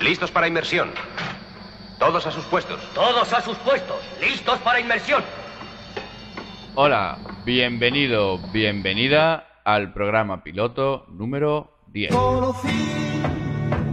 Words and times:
Listos 0.00 0.30
para 0.30 0.46
inmersión. 0.46 0.90
Todos 1.98 2.24
a 2.26 2.30
sus 2.30 2.44
puestos. 2.44 2.80
Todos 2.94 3.32
a 3.32 3.40
sus 3.40 3.56
puestos. 3.58 3.96
Listos 4.20 4.58
para 4.60 4.78
inmersión. 4.78 5.24
Hola, 6.76 7.18
bienvenido, 7.44 8.38
bienvenida 8.52 9.60
al 9.64 9.92
programa 9.92 10.44
piloto 10.44 11.04
número 11.08 11.72
10. 11.88 12.14
Conocí 12.14 12.88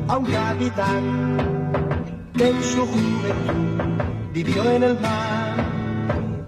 a 0.08 0.18
un 0.18 0.26
capitán 0.26 2.32
que 2.38 2.50
en 2.50 2.64
su 2.64 2.86
juventud 2.86 4.04
vivió 4.32 4.72
en 4.72 4.84
el 4.84 5.00
mar 5.00 5.56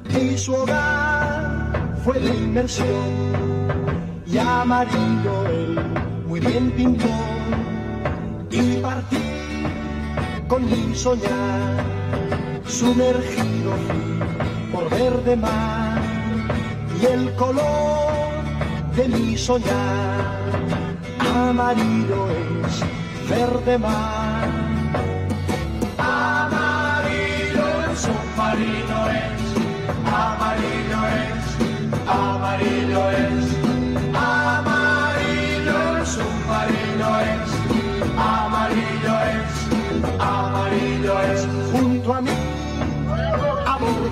y 0.09 0.37
su 0.37 0.53
hogar 0.53 1.95
fue 2.03 2.19
de 2.19 2.29
inmersión 2.29 4.21
y 4.27 4.37
amarillo 4.37 5.47
él 5.47 5.79
muy 6.27 6.39
bien 6.39 6.69
pintó 6.71 7.07
y 8.51 8.77
partí 8.77 9.27
con 10.47 10.63
mi 10.65 10.95
soñar 10.95 11.83
sumergido 12.65 13.71
por 14.71 14.89
verde 14.89 15.35
mar 15.35 16.01
y 17.01 17.05
el 17.05 17.33
color 17.35 18.43
de 18.95 19.07
mi 19.09 19.37
soñar 19.37 20.25
amarillo 21.35 22.29
es 22.31 23.29
verde 23.29 23.77
mar. 23.77 24.47
Amarillo 25.97 27.65
el 27.89 27.98
submarino 27.98 28.99
es 29.23 29.41
amarillo 30.05 30.99
es 31.23 31.45
amarillo 32.07 33.11
es 33.11 33.46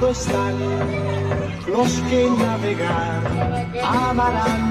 los 0.06 1.92
que 2.10 2.30
navegar. 2.38 3.22
Amarán 3.84 4.64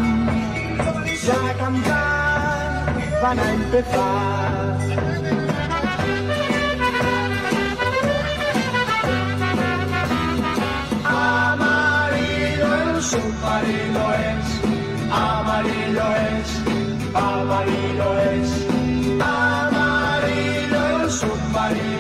ya 1.26 1.50
a 1.50 1.54
cantar 1.54 2.94
van 3.22 3.38
a 3.38 3.52
empezar. 3.52 4.78
Amarillo 11.04 12.68
es 12.96 13.06
amarillo 15.10 16.06
es 16.30 16.48
amarillo 17.12 18.08
es 18.30 18.50
amarillo 19.20 20.84
submarino 21.10 21.93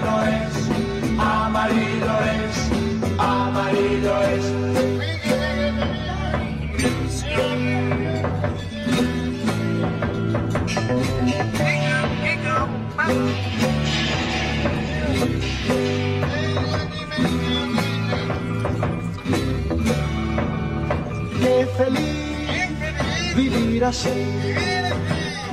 Qué 21.40 21.66
feliz 21.76 23.34
vivir 23.34 23.84
así. 23.84 24.08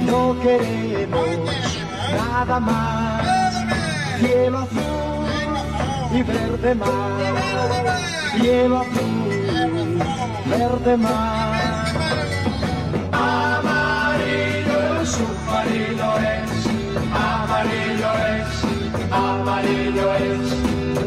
No 0.06 0.36
queremos 0.42 1.28
nada 2.16 2.60
más. 2.60 3.54
Cielo 4.20 4.60
azul 4.60 4.91
y 6.14 6.24
verde 6.24 6.76
mar. 6.76 6.90
Cielo 8.38 8.80
azul, 8.80 10.00
verde 10.50 10.98
mar. 10.98 11.86
Amarillo 13.12 14.76
el 15.00 15.08
submarino 15.08 16.18
es. 16.18 16.52
Amarillo 17.14 18.12
es. 18.36 18.50
Amarillo 19.12 20.14
es. 20.16 20.42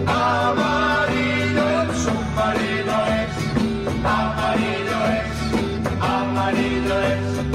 Amarillo 0.07 1.65
el 1.83 1.89
submarino 2.05 2.97
es. 3.07 3.45
Amarillo 4.05 4.99
es, 5.19 5.33
amarillo 6.01 6.97
es, 7.01 7.54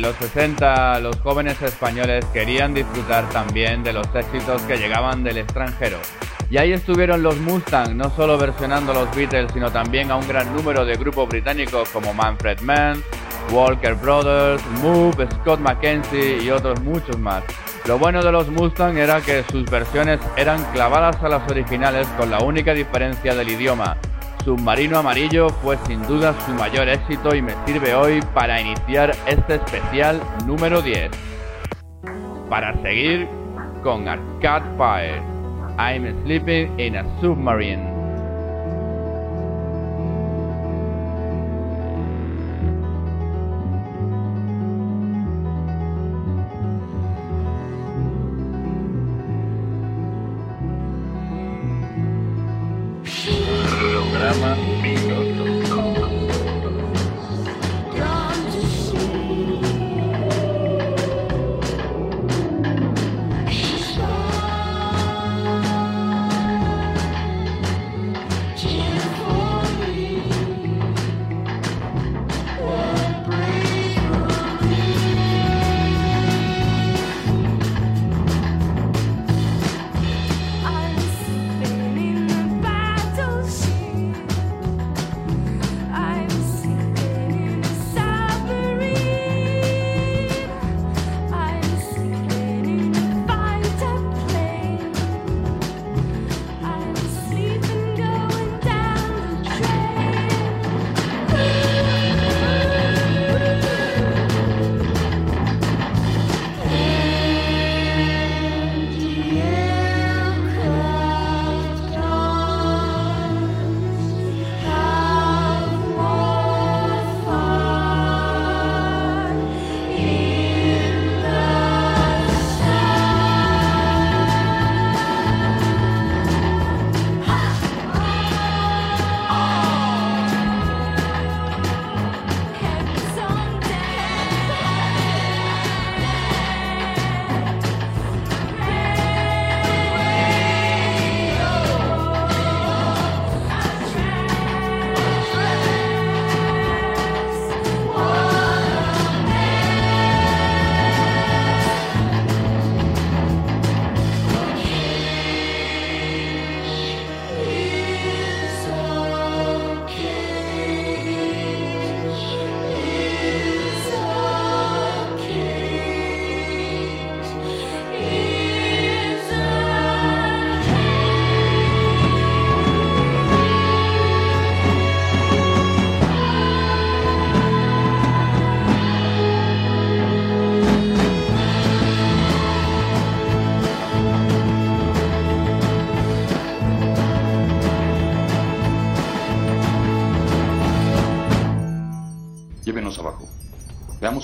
Los 0.00 0.16
60 0.16 0.98
los 1.00 1.16
jóvenes 1.20 1.60
españoles 1.60 2.24
querían 2.32 2.72
disfrutar 2.72 3.28
también 3.28 3.84
de 3.84 3.92
los 3.92 4.06
éxitos 4.14 4.62
que 4.62 4.78
llegaban 4.78 5.22
del 5.22 5.36
extranjero. 5.36 5.98
Y 6.50 6.56
ahí 6.56 6.72
estuvieron 6.72 7.22
los 7.22 7.36
Mustang, 7.36 7.94
no 7.94 8.08
solo 8.16 8.38
versionando 8.38 8.94
los 8.94 9.14
Beatles, 9.14 9.52
sino 9.52 9.70
también 9.70 10.10
a 10.10 10.16
un 10.16 10.26
gran 10.26 10.56
número 10.56 10.86
de 10.86 10.96
grupos 10.96 11.28
británicos 11.28 11.90
como 11.90 12.14
Manfred 12.14 12.60
Mann, 12.62 13.02
Walker 13.52 13.94
Brothers, 13.94 14.64
Move, 14.82 15.28
Scott 15.34 15.60
McKenzie 15.60 16.42
y 16.42 16.50
otros 16.50 16.80
muchos 16.80 17.18
más. 17.18 17.44
Lo 17.84 17.98
bueno 17.98 18.22
de 18.22 18.32
los 18.32 18.48
Mustang 18.48 18.96
era 18.96 19.20
que 19.20 19.44
sus 19.52 19.70
versiones 19.70 20.18
eran 20.38 20.64
clavadas 20.72 21.22
a 21.22 21.28
las 21.28 21.50
originales 21.50 22.06
con 22.16 22.30
la 22.30 22.38
única 22.38 22.72
diferencia 22.72 23.34
del 23.34 23.50
idioma. 23.50 23.98
Submarino 24.44 24.98
Amarillo 24.98 25.50
fue 25.50 25.76
sin 25.86 26.02
duda 26.06 26.34
su 26.46 26.52
mayor 26.52 26.88
éxito 26.88 27.34
y 27.34 27.42
me 27.42 27.52
sirve 27.66 27.94
hoy 27.94 28.20
para 28.34 28.60
iniciar 28.60 29.14
este 29.26 29.56
especial 29.56 30.20
número 30.46 30.80
10. 30.80 31.10
Para 32.48 32.74
seguir 32.80 33.28
con 33.82 34.08
Arcade 34.08 34.64
Fire, 34.78 35.22
I'm 35.78 36.22
sleeping 36.24 36.78
in 36.78 36.96
a 36.96 37.04
submarine. 37.20 37.89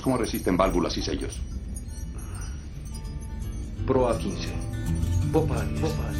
Cómo 0.06 0.18
resisten 0.18 0.56
válvulas 0.56 0.96
y 0.98 1.02
sellos. 1.02 1.34
Proa 3.88 4.16
15. 4.16 4.48
Popa, 5.32 5.64
popa. 5.80 6.15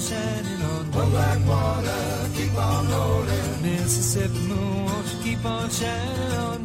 Shining 0.00 0.62
on? 0.62 0.90
Oh, 0.94 1.10
black 1.10 1.38
water 1.46 2.10
keep 2.34 2.54
on 2.56 2.88
rolling. 2.90 3.62
Mississippi 3.62 4.38
moon, 4.48 4.84
won't 4.86 5.06
you 5.12 5.22
keep 5.22 5.44
on 5.44 5.70
shining 5.70 6.32
on 6.32 6.59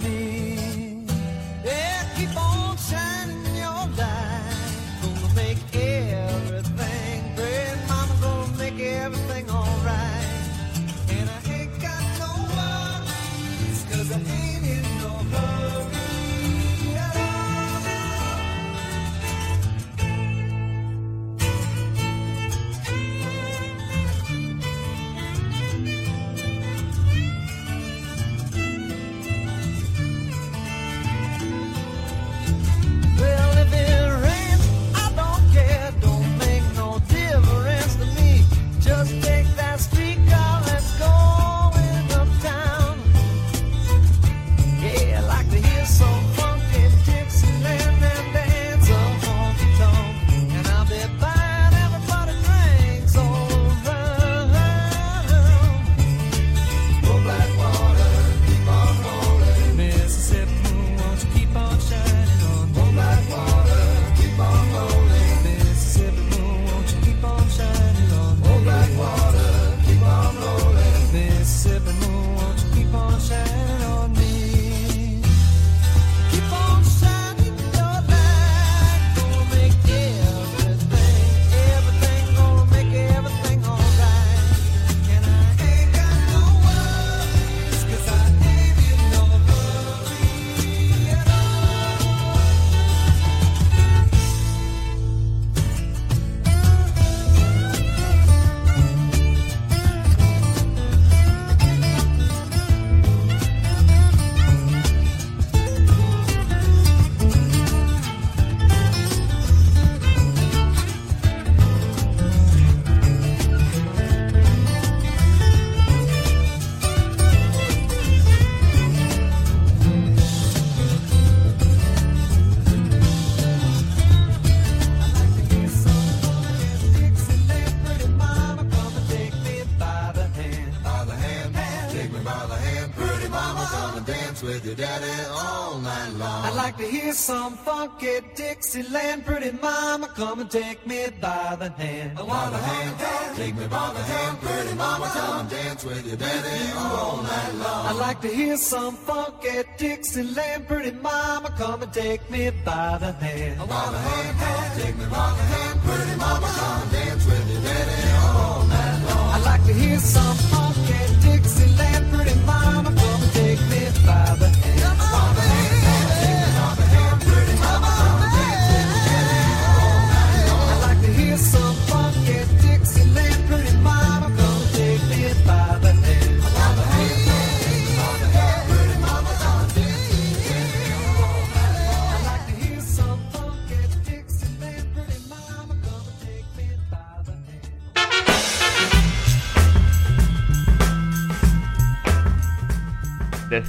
Dixieland. 138.75 139.25
Pretty 139.25 139.51
mama, 139.61 140.07
come 140.09 140.41
and 140.41 140.51
take 140.51 140.85
me 140.85 141.07
by 141.21 141.55
the 141.57 141.69
hand. 141.69 142.17
By 142.17 142.49
the 142.49 142.57
hand, 142.57 143.37
take 143.37 143.55
me 143.55 143.67
by 143.67 143.93
the 143.93 144.03
hand. 144.03 144.41
Pretty 144.41 144.75
mama, 144.75 145.05
come 145.13 145.39
and 145.39 145.49
dance 145.49 145.83
with 145.85 146.05
your 146.05 146.17
daddy 146.17 146.73
all 146.77 147.23
night 147.23 147.53
long. 147.55 147.85
I'd 147.87 147.95
like 147.95 148.21
to 148.21 148.27
hear 148.27 148.57
some 148.57 148.95
funky 148.95 149.63
Dixieland. 149.77 150.67
Pretty 150.67 150.91
mama, 150.91 151.53
come 151.57 151.83
and 151.83 151.93
take 151.93 152.29
me 152.29 152.49
by 152.65 152.97
the 152.99 153.13
hand. 153.13 153.59
By 153.59 153.65
the 153.65 153.97
hand, 153.97 154.81
take 154.81 154.97
me 154.97 155.05
by 155.05 155.29
the 155.37 155.43
hand. 155.53 155.79
Pretty 155.81 156.15
mama, 156.17 156.47
come 156.47 156.81
and 156.81 156.91
dance 156.91 157.25
with 157.25 157.51
your 157.53 157.61
daddy 157.61 158.11
all 158.27 158.63
night 158.65 158.99
long. 159.07 159.33
I'd 159.35 159.45
like 159.45 159.63
to 159.65 159.73
hear 159.73 159.99
some 159.99 160.35
funky 160.51 160.74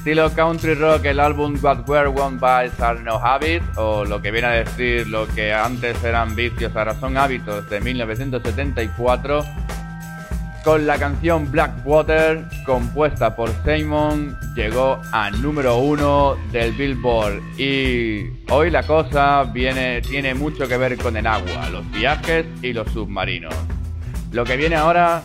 estilo 0.06 0.32
country 0.36 0.74
rock, 0.74 1.04
el 1.06 1.18
álbum 1.18 1.58
What 1.60 1.88
Were 1.88 2.06
Won 2.06 2.38
By 2.38 2.70
Are 2.78 3.02
No 3.02 3.16
Habits, 3.16 3.66
o 3.76 4.04
lo 4.04 4.22
que 4.22 4.30
viene 4.30 4.46
a 4.46 4.50
decir 4.50 5.08
lo 5.08 5.26
que 5.26 5.52
antes 5.52 6.00
eran 6.04 6.36
vicios, 6.36 6.70
ahora 6.76 6.94
son 7.00 7.16
hábitos, 7.16 7.68
de 7.68 7.80
1974, 7.80 9.44
con 10.62 10.86
la 10.86 10.96
canción 10.96 11.50
Blackwater, 11.50 12.44
compuesta 12.64 13.34
por 13.34 13.50
Simon, 13.64 14.38
llegó 14.54 15.02
a 15.10 15.28
número 15.32 15.78
uno 15.78 16.36
del 16.52 16.70
Billboard. 16.74 17.42
Y 17.58 18.30
hoy 18.48 18.70
la 18.70 18.84
cosa 18.84 19.42
viene, 19.42 20.02
tiene 20.02 20.34
mucho 20.34 20.68
que 20.68 20.76
ver 20.76 20.96
con 20.98 21.16
el 21.16 21.26
agua, 21.26 21.68
los 21.70 21.90
viajes 21.90 22.46
y 22.62 22.72
los 22.72 22.88
submarinos. 22.92 23.56
Lo 24.30 24.44
que 24.44 24.56
viene 24.56 24.76
ahora 24.76 25.20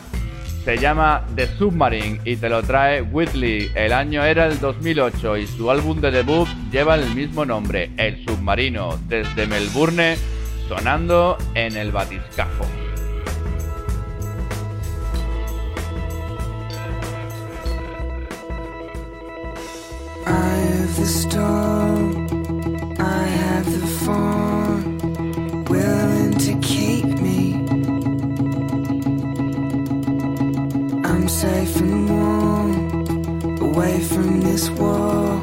se 0.63 0.77
llama 0.77 1.25
The 1.35 1.47
Submarine 1.57 2.19
y 2.23 2.35
te 2.35 2.49
lo 2.49 2.61
trae 2.61 3.01
Whitley. 3.01 3.71
El 3.75 3.93
año 3.93 4.23
era 4.23 4.45
el 4.45 4.59
2008 4.59 5.37
y 5.37 5.47
su 5.47 5.71
álbum 5.71 5.99
de 5.99 6.11
debut 6.11 6.47
lleva 6.71 6.95
el 6.95 7.13
mismo 7.15 7.45
nombre, 7.45 7.91
El 7.97 8.23
Submarino, 8.25 8.99
desde 9.07 9.47
Melbourne, 9.47 10.17
sonando 10.67 11.37
en 11.55 11.75
el 11.75 11.91
batiscafo. 11.91 12.65
The 26.41 26.70
and 31.43 32.10
warm, 32.10 33.62
away 33.62 34.00
from 34.01 34.41
this 34.41 34.69
war 34.71 35.39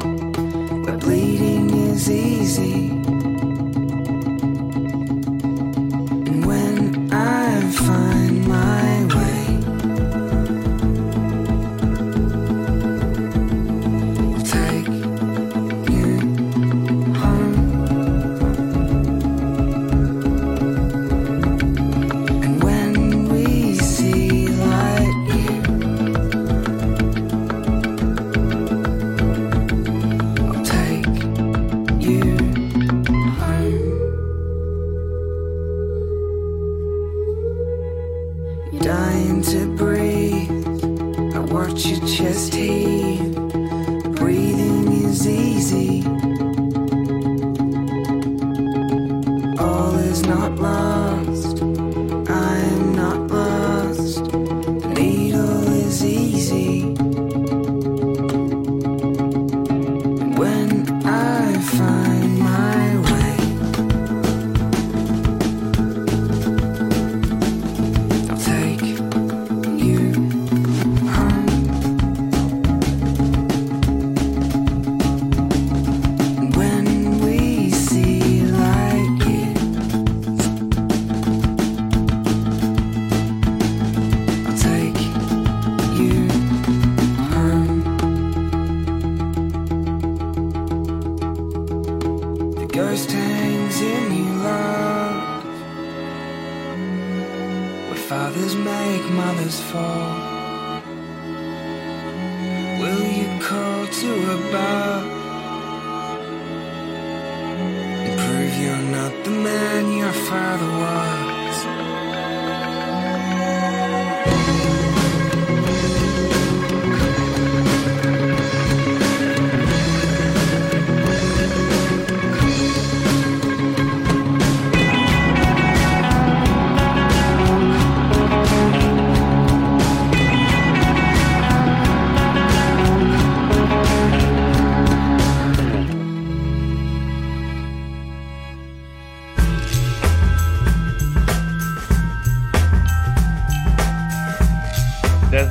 where 0.83 0.97
bleeding 0.97 1.69
is 1.71 2.09
easy. 2.09 2.98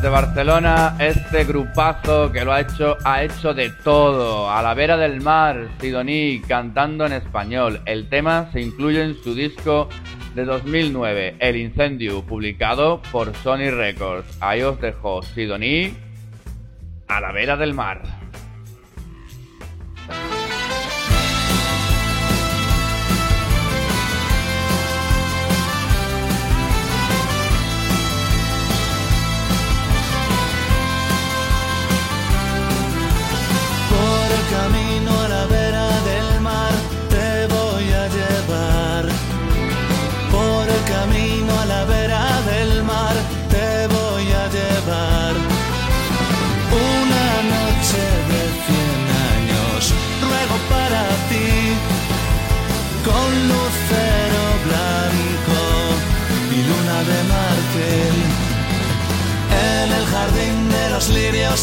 Barcelona, 0.09 0.97
este 0.99 1.45
grupazo 1.45 2.33
que 2.33 2.45
lo 2.45 2.53
ha 2.53 2.61
hecho, 2.61 2.97
ha 3.05 3.23
hecho 3.23 3.55
de 3.55 3.71
todo. 3.71 4.51
A 4.51 4.63
la 4.63 4.75
vera 4.75 4.97
del 4.97 5.21
mar, 5.21 5.69
Sidoní 5.81 6.41
cantando 6.47 7.07
en 7.07 7.13
español. 7.13 7.81
El 7.85 8.09
tema 8.09 8.49
se 8.53 8.61
incluye 8.61 9.03
en 9.03 9.15
su 9.23 9.35
disco 9.35 9.89
de 10.35 10.45
2009, 10.45 11.37
El 11.39 11.57
Incendio, 11.57 12.23
publicado 12.23 13.03
por 13.11 13.35
Sony 13.37 13.71
Records. 13.71 14.39
Ahí 14.41 14.63
os 14.63 14.81
dejo 14.81 15.23
Sidoní 15.23 15.95
a 17.09 17.21
la 17.21 17.33
vera 17.33 17.57
del 17.57 17.75
mar. 17.75 18.03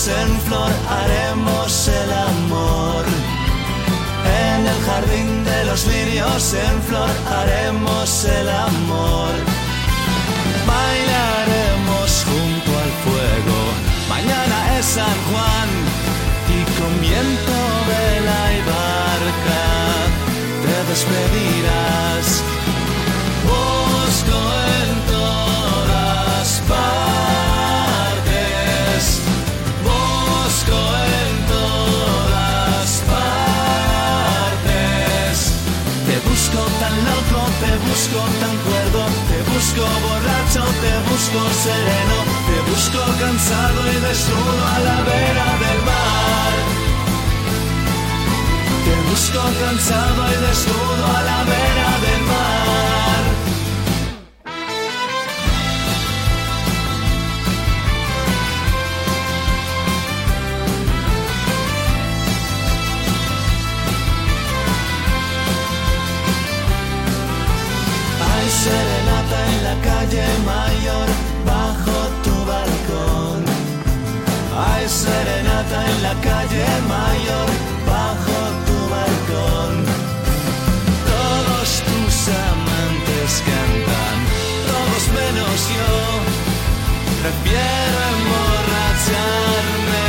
En 0.08 0.40
flor 0.42 0.72
haremos 0.88 1.88
el 1.88 2.12
amor. 2.14 3.06
En 4.52 4.68
el 4.68 4.80
jardín 4.86 5.44
de 5.44 5.66
los 5.66 5.88
lirios 5.88 6.54
en 6.54 6.82
flor 6.84 7.10
haremos 7.28 8.26
el 8.26 8.50
amor. 8.50 9.34
Bailaremos 10.68 12.26
junto 12.26 12.72
al 12.84 12.92
fuego. 13.04 13.60
Mañana 14.10 14.78
es 14.78 14.86
San 14.86 15.18
Juan 15.30 15.70
y 16.56 16.60
con 16.80 17.02
viento, 17.02 17.56
vela 17.88 18.54
y 18.54 18.62
barca 18.62 19.66
te 20.66 20.90
despedirás. 20.92 22.55
Busco 39.76 40.08
borracho, 40.08 40.64
te 40.82 41.10
busco 41.10 41.40
sereno, 41.64 42.18
te 42.48 42.72
busco 42.72 43.00
cansado 43.20 43.92
y 43.92 43.96
desnudo 44.08 44.66
a 44.68 44.80
la 44.80 45.02
vera 45.04 45.48
del 45.64 45.80
mar. 45.84 46.54
Te 48.86 48.96
busco 49.10 49.42
cansado 49.60 50.22
y 50.32 50.48
desnudo 50.48 51.06
a 51.06 51.22
la 51.24 51.44
vera 51.44 51.85
calle 76.22 76.68
mayor, 76.88 77.48
bajo 77.86 78.38
tu 78.68 78.78
balcón. 78.94 79.74
Todos 81.12 81.68
tus 81.88 82.16
amantes 82.50 83.32
cantan, 83.48 84.18
todos 84.70 85.04
menos 85.20 85.58
yo. 85.78 85.94
Prefiero 87.22 87.98
emborracharme 88.16 90.08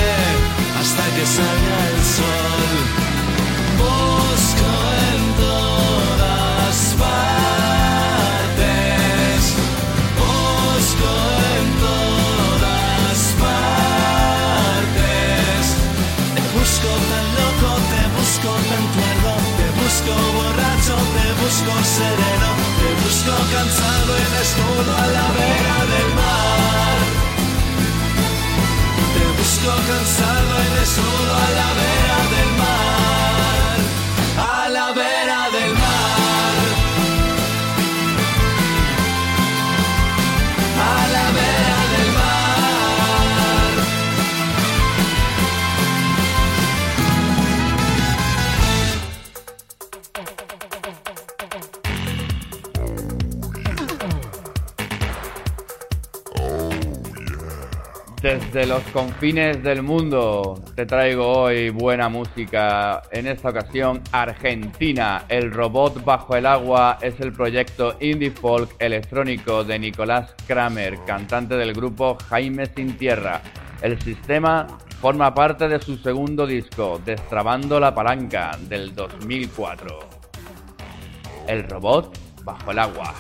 hasta 0.80 1.04
que 1.14 1.24
salga 1.26 1.78
el 1.90 2.00
sol. 2.16 2.65
busco 20.06 20.32
borracho, 20.32 20.94
te 20.94 21.26
busco 21.42 21.72
sereno, 21.84 22.48
te 22.78 22.90
busco 23.02 23.34
cansado 23.52 24.16
en 24.16 24.30
desnudo 24.38 24.96
a 24.96 25.06
la 25.06 25.26
vera 25.38 25.78
del 25.92 26.14
mar. 26.14 26.98
Te 29.14 29.24
busco 29.38 29.72
cansado 29.88 30.52
en 30.66 30.82
escudo 30.82 31.34
a 31.34 31.50
la 31.58 31.68
vera 31.80 32.25
Desde 58.56 58.70
los 58.70 58.84
confines 58.84 59.62
del 59.62 59.82
mundo 59.82 60.58
te 60.74 60.86
traigo 60.86 61.42
hoy 61.42 61.68
buena 61.68 62.08
música. 62.08 63.02
En 63.12 63.26
esta 63.26 63.50
ocasión, 63.50 64.00
Argentina. 64.12 65.26
El 65.28 65.52
robot 65.52 66.02
bajo 66.02 66.36
el 66.36 66.46
agua 66.46 66.96
es 67.02 67.20
el 67.20 67.32
proyecto 67.32 67.98
indie 68.00 68.30
folk 68.30 68.74
electrónico 68.78 69.62
de 69.62 69.78
Nicolás 69.78 70.34
Kramer, 70.46 70.98
cantante 71.04 71.54
del 71.54 71.74
grupo 71.74 72.16
Jaime 72.30 72.64
Sin 72.74 72.96
Tierra. 72.96 73.42
El 73.82 74.00
sistema 74.00 74.66
forma 75.02 75.34
parte 75.34 75.68
de 75.68 75.78
su 75.78 75.98
segundo 75.98 76.46
disco, 76.46 76.98
Destrabando 77.04 77.78
la 77.78 77.94
Palanca, 77.94 78.56
del 78.58 78.94
2004. 78.94 79.98
El 81.46 81.62
robot 81.68 82.18
bajo 82.42 82.70
el 82.70 82.78
agua. 82.78 83.14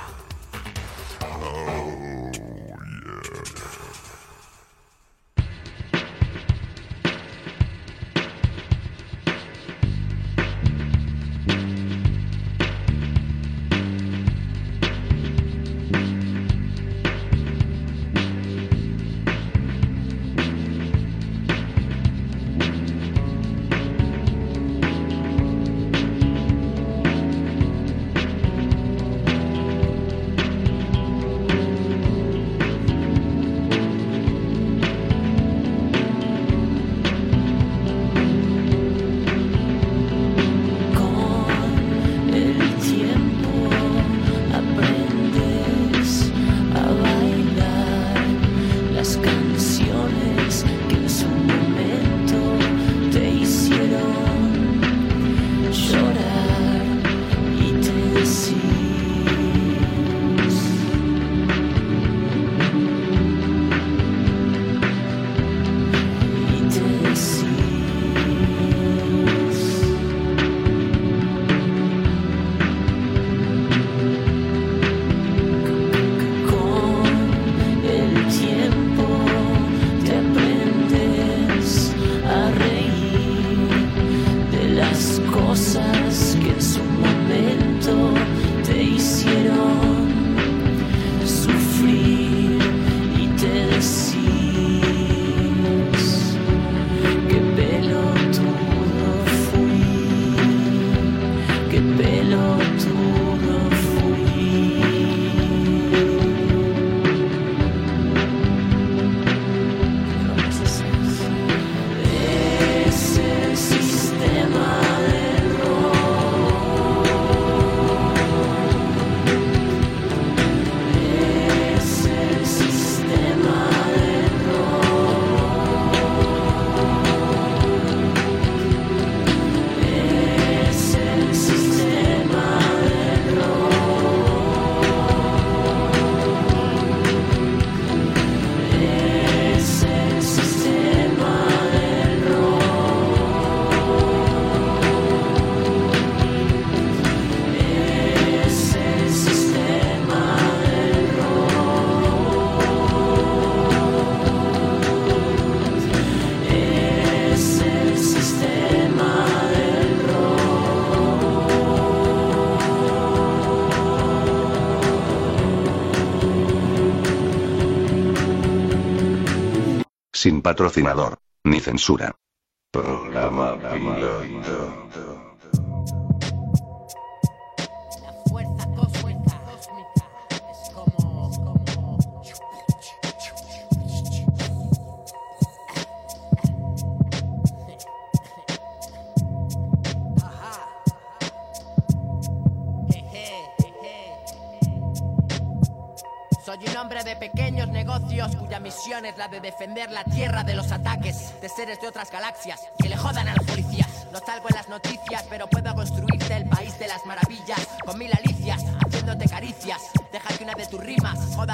Sin 170.26 170.42
patrocinador, 170.42 171.18
ni 171.44 171.60
censura. 171.60 172.15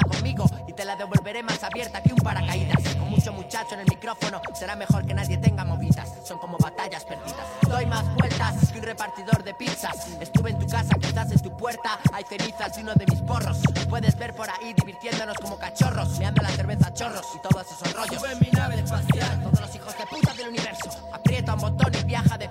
Conmigo 0.03 0.45
y 0.67 0.73
te 0.73 0.85
la 0.85 0.95
devolveré 0.95 1.43
más 1.43 1.63
abierta 1.63 2.01
que 2.01 2.13
un 2.13 2.19
paracaídas. 2.19 2.95
Con 2.95 3.09
mucho 3.09 3.33
muchacho 3.33 3.75
en 3.75 3.81
el 3.81 3.87
micrófono, 3.87 4.41
será 4.53 4.75
mejor 4.75 5.05
que 5.05 5.13
nadie 5.13 5.37
tenga 5.37 5.63
movidas. 5.63 6.09
Son 6.23 6.37
como 6.39 6.57
batallas 6.57 7.05
perdidas. 7.05 7.47
Doy 7.67 7.85
más 7.85 8.03
vueltas 8.15 8.71
que 8.71 8.79
un 8.79 8.85
repartidor 8.85 9.43
de 9.43 9.53
pizzas. 9.53 10.07
Estuve 10.19 10.51
en 10.51 10.59
tu 10.59 10.67
casa, 10.67 10.95
quizás 10.99 11.31
en 11.31 11.39
tu 11.39 11.55
puerta 11.55 11.99
hay 12.13 12.23
cenizas 12.23 12.75
de 12.75 12.81
uno 12.81 12.93
de 12.95 13.05
mis 13.05 13.21
porros. 13.21 13.57
Puedes 13.89 14.17
ver 14.17 14.33
por 14.35 14.49
ahí 14.49 14.73
divirtiéndonos 14.73 15.37
como 15.37 15.57
cachorros, 15.57 16.19
meando 16.19 16.41
la 16.41 16.49
cerveza 16.49 16.87
a 16.87 16.93
chorros 16.93 17.25
y 17.35 17.39
todos 17.47 17.65
esos 17.65 17.93
rollos. 17.93 18.21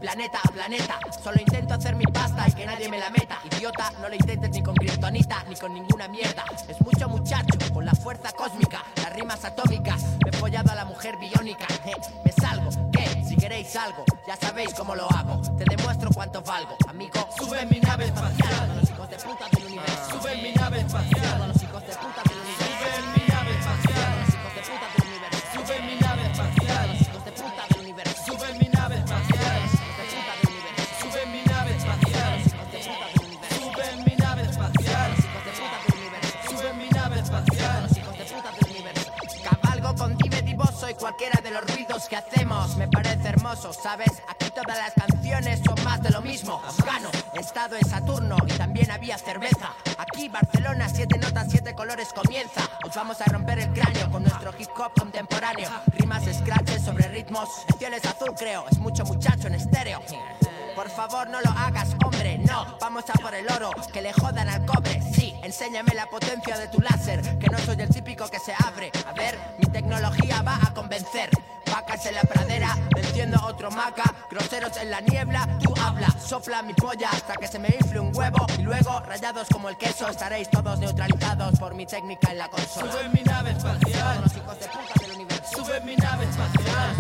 Planeta 0.03 0.13
planeta 0.13 0.41
a 0.43 0.53
planeta. 0.53 0.99
Solo 1.23 1.41
intento 1.41 1.75
hacer 1.75 1.95
mi 1.95 2.05
pasta 2.05 2.45
y 2.49 2.53
que 2.53 2.67
nadie 2.67 2.89
me 2.89 2.99
la 2.99 3.09
meta. 3.11 3.39
Idiota, 3.45 3.93
no 4.01 4.09
lo 4.09 4.15
intentes 4.15 4.51
ni 4.51 4.63
con 4.63 4.75
kriptonita 4.75 5.45
ni 5.49 5.55
con 5.55 5.73
ninguna 5.73 6.09
mierda. 6.09 6.45
Es 6.69 6.81
mucho 6.81 7.09
muchacho, 7.09 7.57
con 7.73 7.85
la 7.85 7.93
fuerza 7.93 8.33
cósmica, 8.33 8.83
las 8.97 9.13
rimas 9.13 9.45
atómicas. 9.45 10.03
Me 10.25 10.31
he 10.31 10.33
follado 10.33 10.73
a 10.73 10.75
la 10.75 10.85
mujer 10.85 11.17
biónica. 11.19 11.67
eh, 11.87 11.93
me 12.25 12.33
salgo, 12.33 12.71
¿qué? 12.93 13.25
Si 13.25 13.37
queréis 13.37 13.75
algo, 13.77 14.05
ya 14.27 14.37
sabéis 14.37 14.75
cómo 14.75 14.95
lo 14.97 15.11
hago. 15.13 15.41
Te 15.57 15.65
demuestro 15.65 16.11
cuánto 16.13 16.43
valgo, 16.43 16.77
amigo. 16.89 17.29
Sube 17.39 17.65
mi 17.67 17.79
nave 17.81 18.07
espacial. 18.07 18.77
Los 18.81 18.91
hijos 18.91 19.09
de 19.09 19.17
puta 19.17 19.47
del 19.53 19.67
universo. 19.67 20.21
Sube 20.21 20.37
mi 20.43 20.53
nave 20.53 20.81
espacial. 20.81 21.49
Los 21.49 21.63
hijos 21.63 21.83
de 21.87 21.95
puta 21.95 22.22
cualquiera 41.13 41.43
de 41.43 41.51
los 41.51 41.67
ruidos 41.67 42.09
que 42.09 42.17
hacemos 42.17 42.75
me 42.79 42.89
parece 42.89 43.29
hermoso, 43.29 43.71
¿sabes? 43.75 44.23
Aquí 44.29 44.51
todas 44.51 44.79
las 44.79 44.95
canciones 44.95 45.61
son 45.63 45.85
más 45.85 46.03
de 46.03 46.09
lo 46.09 46.23
mismo. 46.23 46.63
Afgano, 46.67 47.11
estado 47.35 47.77
en 47.77 47.85
Saturno 47.87 48.37
y 48.47 48.53
también 48.53 48.91
había 48.91 49.19
cerveza. 49.19 49.75
Aquí 49.99 50.31
Barcelona, 50.31 50.89
siete 50.89 51.19
notas, 51.19 51.49
siete 51.51 51.75
colores 51.75 52.15
comienza. 52.15 52.63
Os 52.83 52.95
vamos 52.95 53.21
a 53.21 53.27
romper 53.27 53.59
el 53.59 53.73
cráneo 53.75 54.11
con 54.11 54.23
nuestro 54.23 54.55
hip 54.59 54.71
hop 54.79 54.93
contemporáneo. 54.99 55.69
Rimas 55.99 56.25
scratches 56.25 56.83
sobre 56.83 57.07
ritmos. 57.09 57.49
El 57.69 57.79
cielo 57.79 57.97
es 57.97 58.07
azul, 58.07 58.33
creo, 58.35 58.65
es 58.71 58.79
mucho 58.79 59.05
muchacho 59.05 59.49
en 59.49 59.57
estéreo. 59.57 60.01
Por 60.75 60.89
favor, 60.89 61.29
no 61.29 61.41
lo 61.41 61.51
hagas, 61.51 61.95
hombre, 62.05 62.39
no. 62.39 62.79
Vamos 62.81 63.05
a 63.09 63.13
por 63.15 63.35
el 63.35 63.47
oro, 63.51 63.71
que 63.93 64.01
le 64.01 64.13
jodan 64.13 64.49
al 64.49 64.65
cobre. 64.65 65.01
Sí, 65.15 65.35
enséñame 65.43 65.95
la 65.95 66.07
potencia 66.07 66.57
de 66.57 66.69
tu 66.69 66.81
láser, 66.81 67.39
que 67.39 67.49
no 67.49 67.59
soy 67.59 67.81
el 67.81 67.89
típico 67.89 68.27
que 68.29 68.39
se 68.39 68.55
abre. 68.67 68.91
A 69.07 69.13
ver, 69.13 69.39
mi 69.59 69.67
tecnología 69.67 70.43
va 70.43 70.59
a 70.63 70.73
convencer. 70.73 71.31
Vacas 71.71 72.05
en 72.07 72.15
la 72.15 72.23
pradera, 72.23 72.77
enciendo 72.97 73.39
otro 73.45 73.71
maca. 73.71 74.05
Groseros 74.31 74.77
en 74.79 74.91
la 74.91 75.01
niebla, 75.01 75.49
tú 75.63 75.75
habla. 75.81 76.09
Sopla 76.19 76.63
mi 76.63 76.75
polla 76.75 77.09
hasta 77.11 77.35
que 77.35 77.47
se 77.47 77.59
me 77.59 77.69
infle 77.69 78.01
un 78.01 78.15
huevo. 78.15 78.47
Y 78.59 78.63
luego, 78.63 79.01
rayados 79.01 79.49
como 79.49 79.69
el 79.69 79.77
queso, 79.77 80.09
estaréis 80.09 80.51
todos 80.51 80.79
neutralizados 80.79 81.59
por 81.59 81.75
mi 81.75 81.87
técnica 81.87 82.31
en 82.31 82.39
la 82.39 82.49
consola. 82.49 82.93
Sube 82.93 83.09
mi 83.11 83.23
nave 83.23 83.51
espacial. 83.53 84.21
Los 84.23 84.37
hijos 84.37 84.59
de 84.59 84.67
puta 84.69 85.01
del 85.01 85.13
universo. 85.13 85.65
Sube 85.65 85.81
mi 85.81 85.97
nave 85.97 86.25
espacial. 86.25 86.97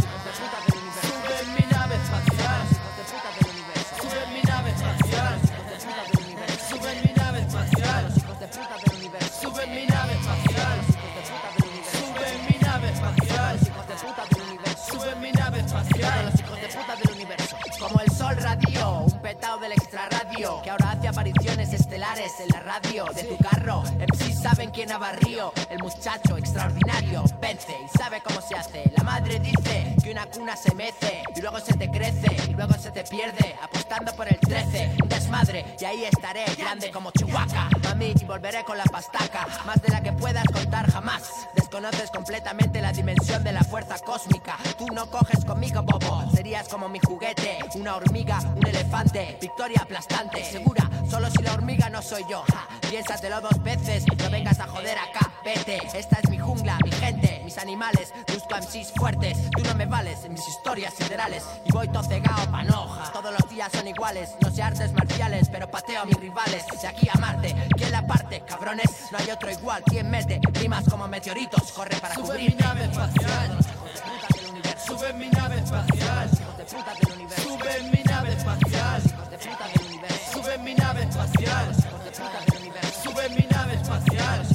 Que 20.43 20.71
ahora 20.71 20.91
hace 20.93 21.07
apariciones 21.07 21.73
estelares 21.73 22.33
en 22.41 22.49
la 22.49 22.61
radio 22.61 23.05
de 23.15 23.23
tu 23.25 23.37
carro. 23.39 23.83
MC 23.83 24.35
saben 24.35 24.71
quién 24.71 24.91
abarrío, 24.91 25.53
el 25.71 25.79
muchacho 25.79 26.37
extraordinario 26.37 27.23
vence 27.41 27.73
y 27.85 27.99
sabe 27.99 28.21
cómo 28.25 28.41
se 28.41 28.57
hace. 28.57 28.91
La 28.97 29.05
madre 29.05 29.39
dice 29.39 29.95
que 30.03 30.11
una 30.11 30.27
cuna 30.27 30.57
se 30.57 30.75
mece 30.75 31.23
y 31.37 31.41
luego 31.41 31.61
se 31.61 31.75
te 31.75 31.89
crece 31.91 32.51
y 32.51 32.55
luego 32.55 32.75
se 32.75 32.91
te 32.91 33.05
pierde 33.05 33.55
apostando 33.63 34.13
por 34.15 34.27
el 34.27 34.39
13. 34.41 34.97
Y 35.81 35.85
ahí 35.85 36.05
estaré 36.05 36.45
grande 36.59 36.91
como 36.91 37.11
Chihuahua. 37.11 37.71
Mami, 37.85 38.13
y 38.21 38.25
volveré 38.25 38.65
con 38.65 38.77
la 38.77 38.85
pastaca, 38.85 39.47
más 39.65 39.81
de 39.81 39.89
la 39.89 40.03
que 40.03 40.13
puedas 40.13 40.45
contar 40.45 40.91
jamás. 40.93 41.49
Desconoces 41.55 42.11
completamente 42.11 42.83
la 42.83 42.93
dimensión 42.93 43.43
de 43.43 43.53
la 43.53 43.65
fuerza 43.65 43.99
cósmica. 43.99 44.59
Tú 44.77 44.87
no 44.93 45.11
coges 45.11 45.43
conmigo, 45.45 45.83
bobo. 45.83 46.31
Serías 46.35 46.69
como 46.69 46.89
mi 46.89 46.99
juguete, 46.99 47.59
una 47.77 47.97
hormiga, 47.97 48.41
un 48.55 48.67
elefante. 48.67 49.39
Victoria 49.41 49.81
aplastante, 49.83 50.45
segura, 50.45 50.89
solo 51.09 51.31
si 51.31 51.43
la 51.43 51.55
hormiga 51.55 51.89
no 51.89 52.03
soy 52.03 52.25
yo. 52.29 52.45
Piénsatelo 52.91 53.41
dos 53.41 53.63
veces, 53.63 54.05
no 54.19 54.29
vengas 54.31 54.61
a 54.61 54.67
joder 54.67 54.99
acá, 54.99 55.33
vete. 55.43 55.81
Esta 55.95 56.19
es 56.23 56.29
mi 56.29 56.39
jungla, 56.39 56.79
mi 56.85 56.93
gente, 56.93 57.41
mis 57.43 57.57
animales. 57.57 58.13
Busco 58.33 58.55
MCs 58.55 58.93
fuertes, 58.95 59.51
tú 59.51 59.63
no 59.65 59.75
me 59.75 59.87
vales 59.87 60.25
en 60.25 60.35
mis 60.35 60.47
historias 60.47 60.93
siderales. 60.93 61.43
Y 61.65 61.73
voy 61.73 61.89
todo 61.89 62.03
cegao 62.03 62.51
panoja. 62.51 63.11
Todos 63.13 63.33
los 63.33 63.51
días 63.51 63.73
son 63.73 63.89
iguales, 63.89 64.35
no 64.43 64.51
sé 64.51 64.63
artes 64.63 64.93
marciales, 64.93 65.22
pero 65.51 65.71
pateo 65.71 66.03
a 66.03 66.05
mis 66.05 66.17
rivales. 66.17 66.65
De 66.81 66.89
aquí 66.89 67.09
a 67.13 67.17
Marte, 67.19 67.55
¿quién 67.77 67.93
la 67.93 68.05
parte? 68.05 68.43
Cabrones, 68.45 68.91
no 69.13 69.19
hay 69.19 69.31
otro 69.31 69.51
igual. 69.51 69.83
¿Quién 69.87 70.11
mete? 70.11 70.41
Rimas 70.53 70.85
como 70.89 71.07
meteoritos, 71.07 71.71
corre 71.73 71.97
para 72.01 72.15
Sube 72.15 72.27
cubrir. 72.27 72.51
mi 72.51 72.57
nave 72.57 72.85
espacial. 72.85 73.59
Sube 74.85 75.13
mi 75.13 75.29
nave 75.31 75.59
espacial. 75.59 76.31
Sube 77.37 77.83
mi 77.93 78.03
nave 78.03 78.33
espacial. 78.33 79.03
Sube 80.33 80.59
mi 80.59 80.75
nave 80.75 81.03
espacial. 81.05 81.75
Sube 83.03 83.29
mi 83.29 83.47
nave 83.47 83.75
espacial. 83.75 84.47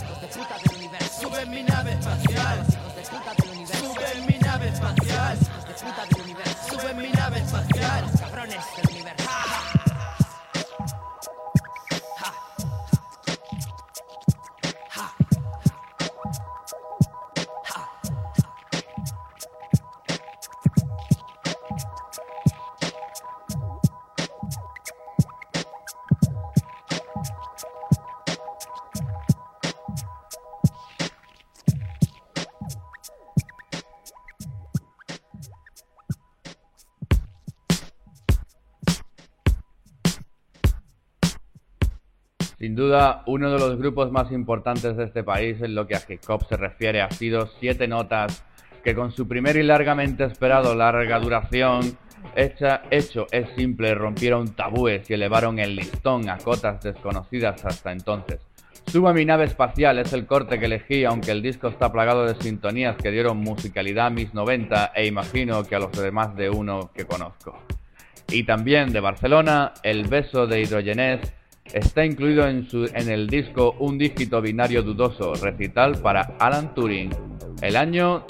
Sube 1.22 1.46
mi 1.46 1.64
nave 1.64 1.92
espacial. 1.94 2.67
Sin 42.68 42.76
duda, 42.76 43.24
uno 43.28 43.50
de 43.50 43.60
los 43.60 43.78
grupos 43.78 44.12
más 44.12 44.30
importantes 44.30 44.98
de 44.98 45.06
este 45.06 45.24
país 45.24 45.62
en 45.62 45.74
lo 45.74 45.88
que 45.88 45.96
a 45.96 46.02
hip 46.06 46.20
se 46.50 46.58
refiere 46.58 47.02
ha 47.02 47.10
sido 47.10 47.48
Siete 47.62 47.88
Notas, 47.88 48.44
que 48.84 48.94
con 48.94 49.14
su 49.14 49.26
primer 49.26 49.56
y 49.56 49.64
largamente 49.64 50.26
esperado 50.26 50.76
larga 50.76 51.18
duración, 51.18 51.98
hecha, 52.36 52.82
hecho 52.92 53.26
es 53.32 53.48
simple, 53.56 53.96
rompieron 53.96 54.54
tabúes 54.54 55.10
y 55.10 55.14
elevaron 55.14 55.60
el 55.60 55.78
listón 55.78 56.28
a 56.28 56.40
cotas 56.40 56.84
desconocidas 56.84 57.64
hasta 57.64 57.94
entonces. 57.94 58.42
Suba 58.86 59.14
mi 59.14 59.24
nave 59.24 59.46
espacial 59.46 60.00
es 60.00 60.12
el 60.12 60.26
corte 60.26 60.60
que 60.60 60.66
elegí, 60.66 61.06
aunque 61.06 61.32
el 61.32 61.42
disco 61.42 61.70
está 61.70 61.90
plagado 61.90 62.26
de 62.26 62.36
sintonías 62.36 62.98
que 62.98 63.12
dieron 63.12 63.38
musicalidad 63.38 64.08
a 64.08 64.10
mis 64.10 64.34
90 64.34 64.92
e 64.94 65.08
imagino 65.08 65.64
que 65.64 65.76
a 65.78 65.80
los 65.80 65.94
demás 65.94 66.36
de 66.36 66.50
uno 66.50 66.92
que 66.94 67.06
conozco. 67.06 67.64
Y 68.30 68.44
también 68.44 68.92
de 68.92 69.00
Barcelona, 69.00 69.72
El 69.84 70.10
beso 70.10 70.48
de 70.48 70.60
Hidrogenés 70.60 71.34
está 71.74 72.06
incluido 72.06 72.48
en, 72.48 72.70
su, 72.70 72.86
en 72.86 73.10
el 73.10 73.28
disco 73.28 73.76
Un 73.80 73.98
dígito 73.98 74.42
binario 74.42 74.84
dudoso, 74.84 75.34
recital 75.36 76.00
para 76.02 76.36
Alan 76.40 76.74
Turing. 76.74 77.10
El 77.62 77.76
año 77.76 78.26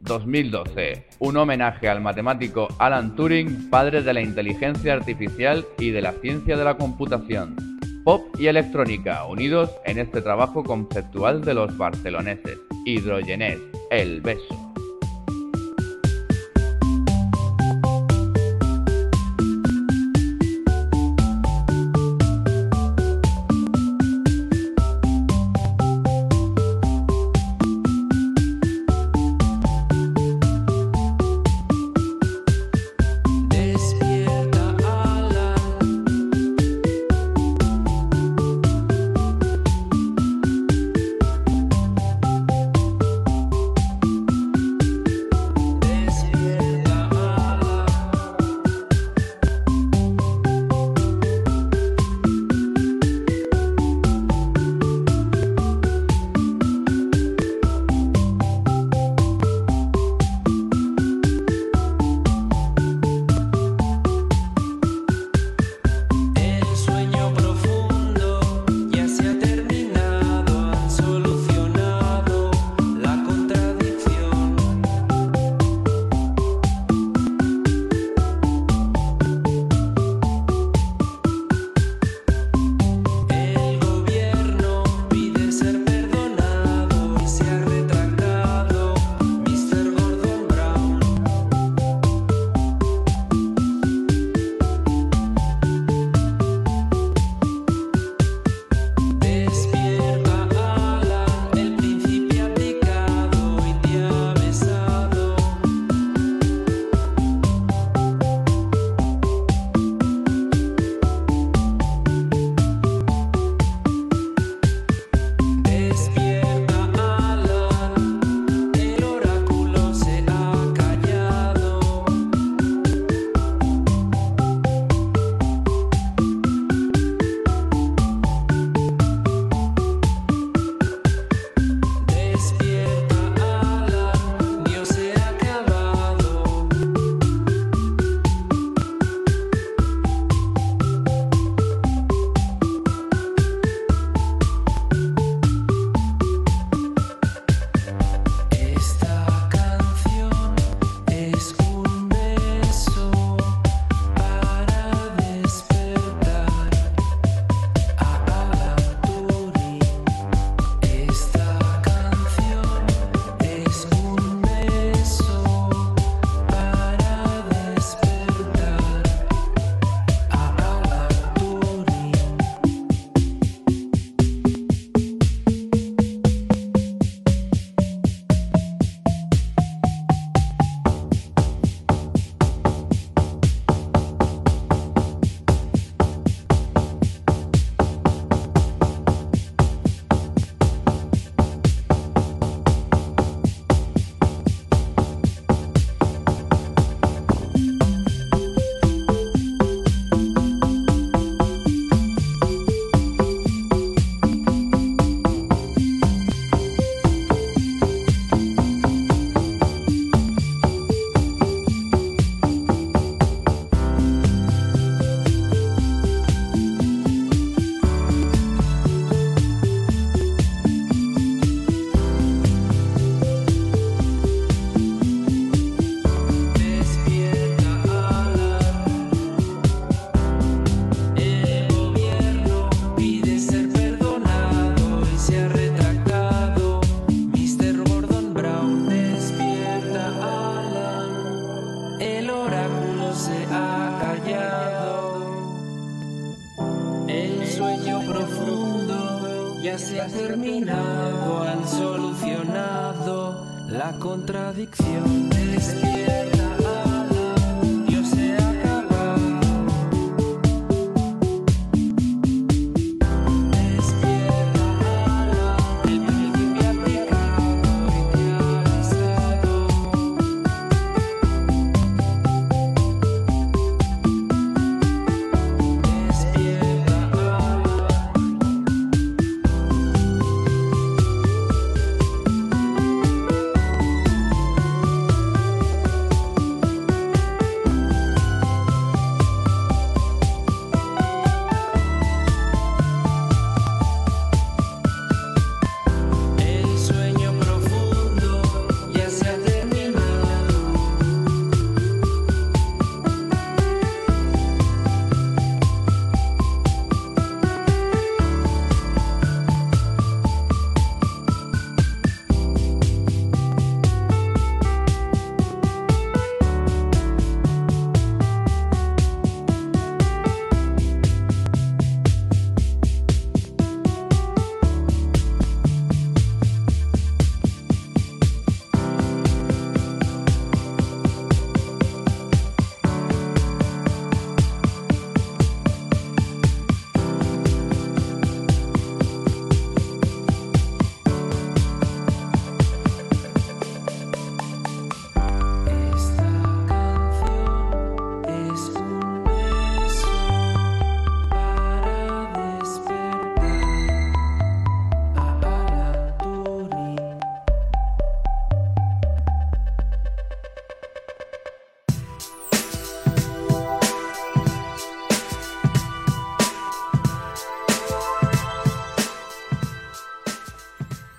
2012, 0.00 1.06
un 1.18 1.36
homenaje 1.36 1.88
al 1.88 2.00
matemático 2.00 2.68
Alan 2.78 3.16
Turing, 3.16 3.70
padre 3.70 4.02
de 4.02 4.14
la 4.14 4.20
inteligencia 4.20 4.94
artificial 4.94 5.64
y 5.78 5.90
de 5.90 6.02
la 6.02 6.12
ciencia 6.12 6.56
de 6.56 6.64
la 6.64 6.76
computación. 6.76 7.56
Pop 8.04 8.22
y 8.38 8.46
electrónica 8.46 9.24
unidos 9.26 9.70
en 9.84 9.98
este 9.98 10.20
trabajo 10.20 10.62
conceptual 10.62 11.42
de 11.42 11.54
los 11.54 11.76
barceloneses. 11.76 12.58
Hidrogenés, 12.84 13.58
El 13.90 14.20
beso. 14.20 14.65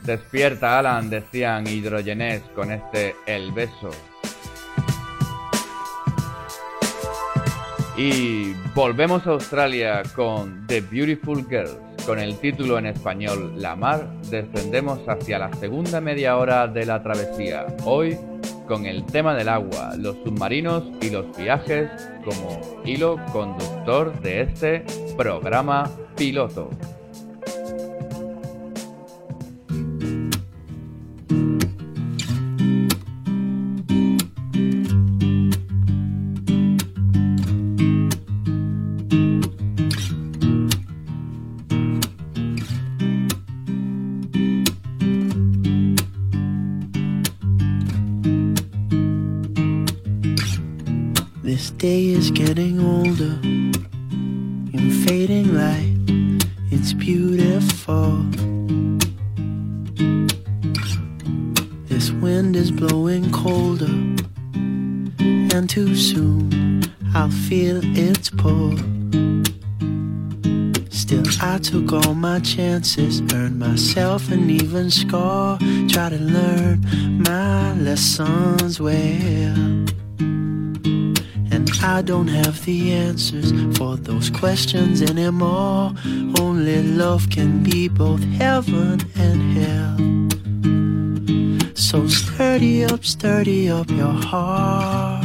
Despierta, 0.08 0.80
Alan, 0.80 1.10
decían 1.10 1.67
hidrogenés 1.67 2.41
con 2.56 2.72
este 2.72 3.13
El 3.26 3.52
beso. 3.52 3.89
Y 7.98 8.54
volvemos 8.74 9.28
a 9.28 9.32
Australia 9.32 10.04
con 10.15 10.65
The 10.65 10.80
Beautiful 10.80 11.46
Girls. 11.50 11.78
Con 12.06 12.20
el 12.20 12.39
título 12.39 12.80
en 12.80 12.86
español 12.86 13.62
La 13.62 13.76
Mar, 13.76 14.08
descendemos 14.30 15.00
hacia 15.10 15.39
la 15.39 15.52
segunda 15.56 16.00
media 16.00 16.38
hora 16.38 16.67
de 16.67 16.86
la 16.86 17.04
travesía. 17.04 17.67
Hoy 17.84 18.17
con 18.65 18.86
el 18.86 19.06
tema 19.08 19.36
del 19.36 19.50
agua, 19.50 19.93
los 19.98 20.15
submarinos 20.24 20.86
y 21.02 21.10
los 21.10 21.36
viajes 21.36 21.89
como 22.24 22.82
hilo 22.86 23.17
conductor 23.34 24.17
de 24.22 24.43
este 24.43 24.86
programa 25.17 25.91
piloto. 26.15 26.70
Day 51.78 52.08
is 52.08 52.32
getting 52.32 52.80
older 52.80 53.38
in 53.44 55.04
fading 55.06 55.54
light. 55.54 55.96
It's 56.72 56.92
beautiful. 56.94 58.24
This 61.88 62.10
wind 62.10 62.56
is 62.56 62.72
blowing 62.72 63.32
colder, 63.32 63.94
and 65.20 65.70
too 65.70 65.96
soon 65.96 66.84
I'll 67.13 67.30
feel 67.30 67.80
its 67.96 68.32
pull. 68.32 68.76
Still, 70.90 71.26
I 71.42 71.60
took 71.60 71.94
all 71.94 72.16
my 72.16 72.40
chances, 72.40 73.22
earned 73.34 73.60
myself 73.60 74.32
an 74.32 74.50
even 74.50 74.90
score. 74.90 75.60
Try 75.90 76.10
to 76.10 76.18
learn 76.18 76.82
my 77.22 77.74
lessons 77.76 78.80
well. 78.80 79.87
I 81.84 82.02
don't 82.02 82.28
have 82.28 82.66
the 82.66 82.94
answers 82.94 83.52
for 83.78 83.98
those 83.98 84.30
questions 84.30 85.02
anymore. 85.02 85.94
Only 86.40 86.82
love 86.84 87.30
can 87.30 87.63
be 87.63 87.88
both 87.88 88.24
heaven 88.24 89.00
and 89.16 89.58
hell. 89.58 89.98
So 91.76 92.08
sturdy 92.08 92.84
up, 92.84 93.06
sturdy 93.06 93.70
up 93.70 93.90
your 93.90 94.13
heart. 94.13 95.24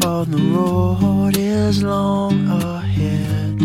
For 0.00 0.24
the 0.24 0.42
road 0.54 1.36
is 1.36 1.82
long 1.82 2.48
ahead. 2.48 3.62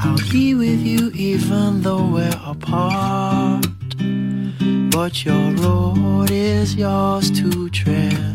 I'll 0.00 0.30
be 0.30 0.54
with 0.54 0.80
you 0.80 1.10
even 1.14 1.82
though 1.82 2.06
we're 2.06 2.40
apart. 2.44 3.66
But 4.90 5.24
your 5.24 5.52
road 5.54 6.30
is 6.30 6.74
yours 6.74 7.30
to 7.32 7.68
tread. 7.70 8.25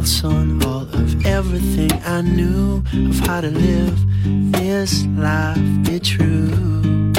On 0.00 0.06
son, 0.06 0.62
all 0.62 0.88
of 0.94 1.26
everything 1.26 1.92
I 2.06 2.22
knew 2.22 2.82
of 3.10 3.18
how 3.18 3.42
to 3.42 3.50
live 3.50 3.98
this 4.50 5.04
life, 5.08 5.60
be 5.84 6.00
true. 6.00 7.12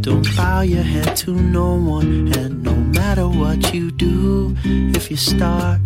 Don't 0.00 0.26
bow 0.36 0.62
your 0.62 0.82
head 0.82 1.14
to 1.18 1.32
no 1.32 1.74
one, 1.76 2.32
and 2.36 2.64
no 2.64 2.74
matter 2.74 3.28
what 3.28 3.72
you 3.72 3.92
do, 3.92 4.56
if 4.64 5.08
you 5.08 5.16
start 5.16 5.79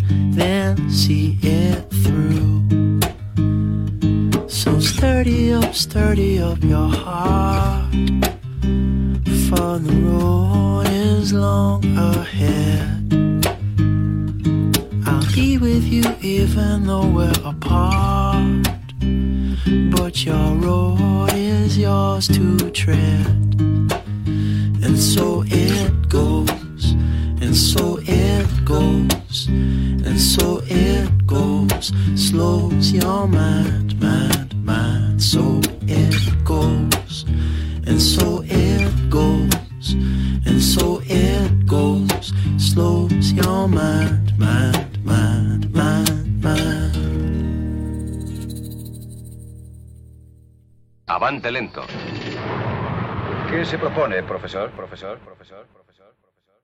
propone, 54.53 54.71
profesor? 54.75 55.17
Profesor, 55.17 55.65
profesor, 55.73 56.13
profesor. 56.21 56.61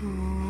To 0.00 0.43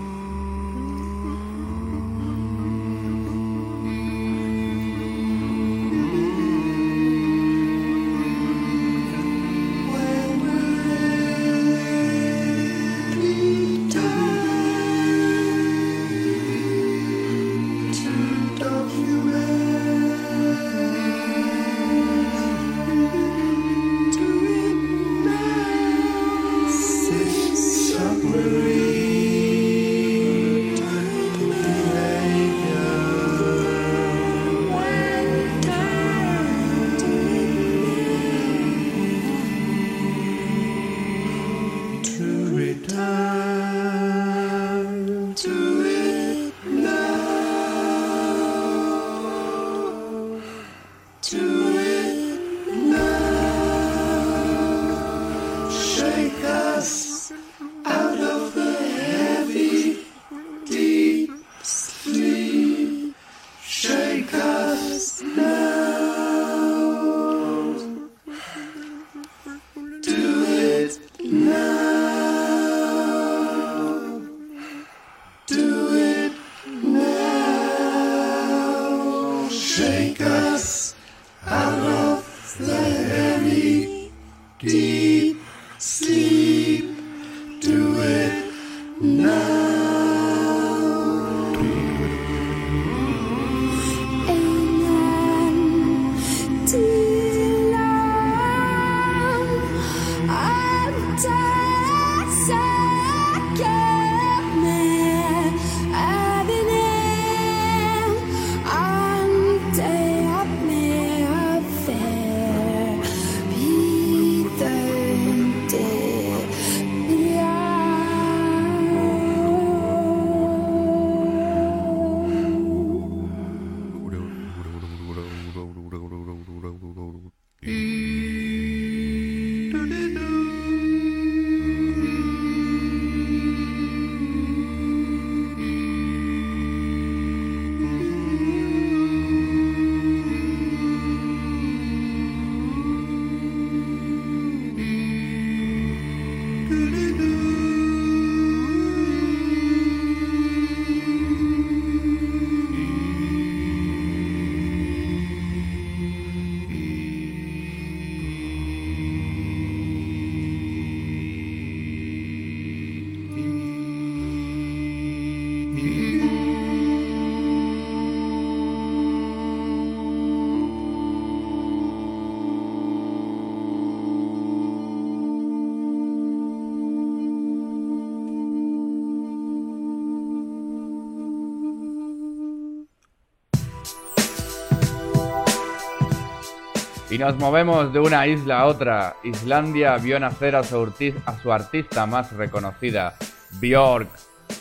Y 187.14 187.18
nos 187.18 187.38
movemos 187.38 187.92
de 187.92 188.00
una 188.00 188.26
isla 188.26 188.62
a 188.62 188.66
otra. 188.66 189.14
Islandia 189.22 189.96
vio 189.98 190.18
nacer 190.18 190.56
a 190.56 190.64
su, 190.64 190.92
a 191.26 191.38
su 191.40 191.52
artista 191.52 192.06
más 192.06 192.32
reconocida, 192.32 193.14
Björk. 193.60 194.08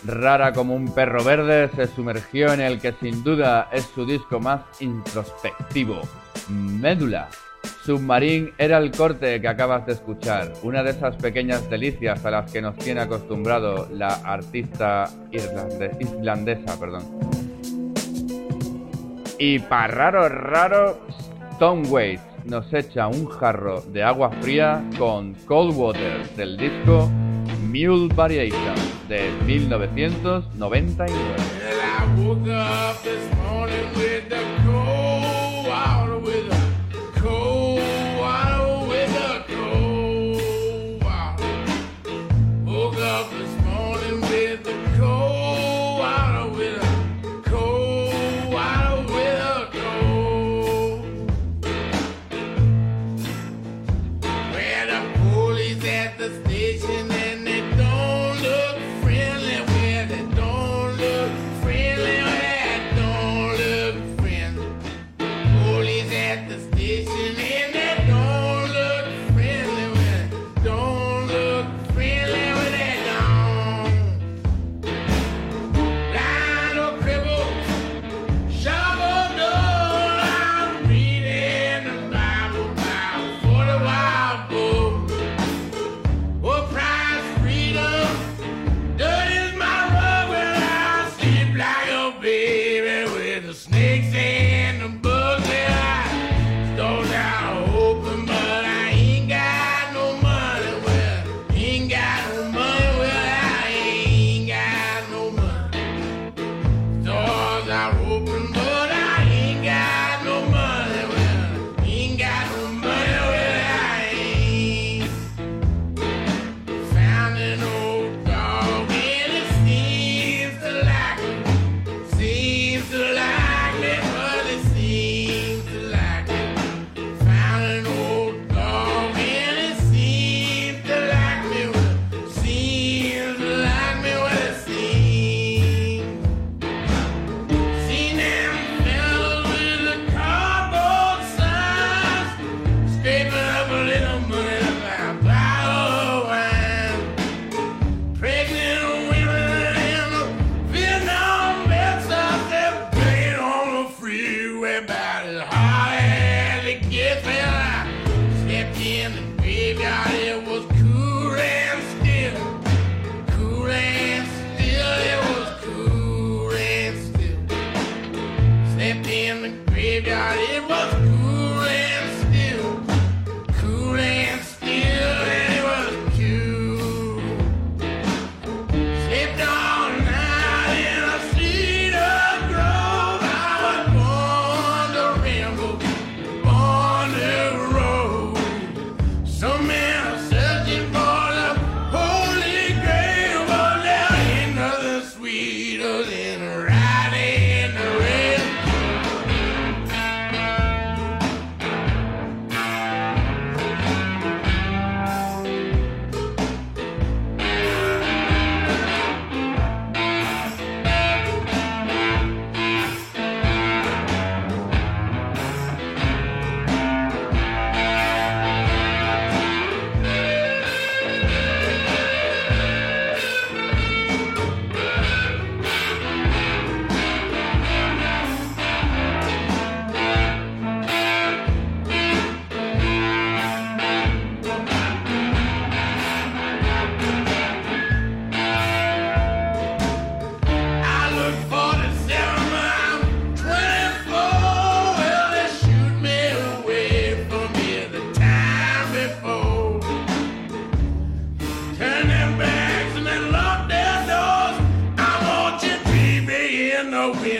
Rara 0.06 0.52
como 0.52 0.76
un 0.76 0.94
perro 0.94 1.24
verde, 1.24 1.68
se 1.74 1.88
sumergió 1.88 2.52
en 2.52 2.60
el 2.60 2.80
que 2.80 2.92
sin 2.92 3.24
duda 3.24 3.68
es 3.72 3.82
su 3.92 4.06
disco 4.06 4.38
más 4.38 4.60
introspectivo, 4.78 6.02
Médula. 6.48 7.28
Submarine 7.84 8.52
era 8.56 8.78
el 8.78 8.92
corte 8.92 9.40
que 9.40 9.48
acabas 9.48 9.84
de 9.86 9.94
escuchar, 9.94 10.52
una 10.62 10.84
de 10.84 10.92
esas 10.92 11.16
pequeñas 11.16 11.68
delicias 11.68 12.24
a 12.24 12.30
las 12.30 12.52
que 12.52 12.62
nos 12.62 12.76
tiene 12.76 13.00
acostumbrado 13.00 13.88
la 13.90 14.14
artista 14.24 15.10
islandesa. 15.32 16.78
Perdón. 16.78 17.02
Y 19.40 19.58
para 19.58 19.88
raro, 19.88 20.28
raro, 20.28 21.00
Tom 21.58 21.82
Waits 21.90 22.33
nos 22.44 22.72
echa 22.72 23.06
un 23.08 23.26
jarro 23.26 23.82
de 23.82 24.02
agua 24.02 24.30
fría 24.40 24.82
con 24.98 25.34
Cold 25.46 25.76
Water 25.76 26.28
del 26.36 26.56
disco 26.56 27.10
Mule 27.62 28.12
Variation 28.14 28.74
de 29.08 29.30
1999. 29.46 31.14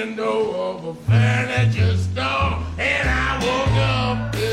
window 0.05 0.51
of 0.53 0.85
a 0.85 0.95
furniture 1.07 1.97
store 1.97 2.59
and 2.79 3.09
I 3.09 3.39
woke 3.41 4.35
up. 4.35 4.44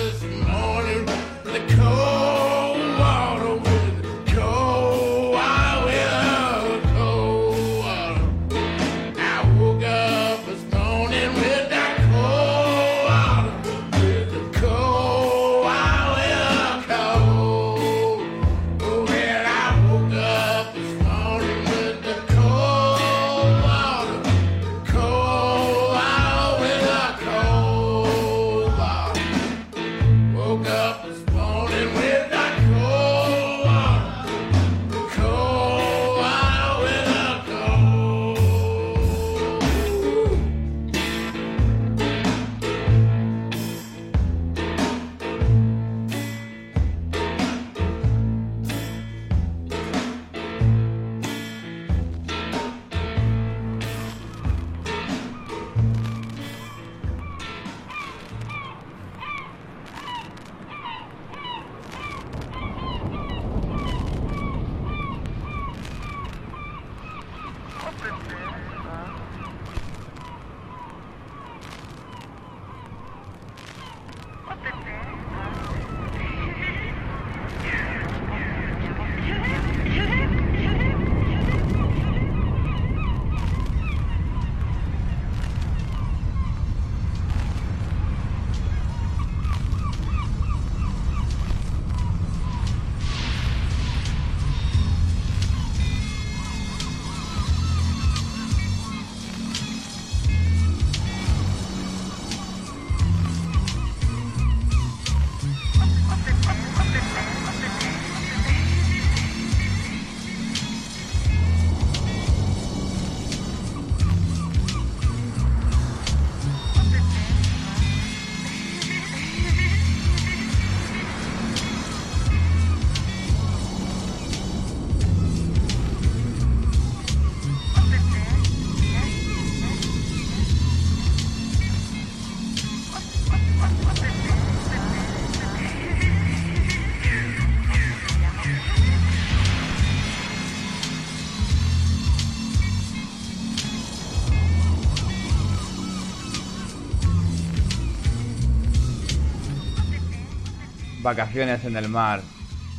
Vacaciones 151.02 151.64
en 151.66 151.76
el 151.76 151.89
mar. 151.89 152.22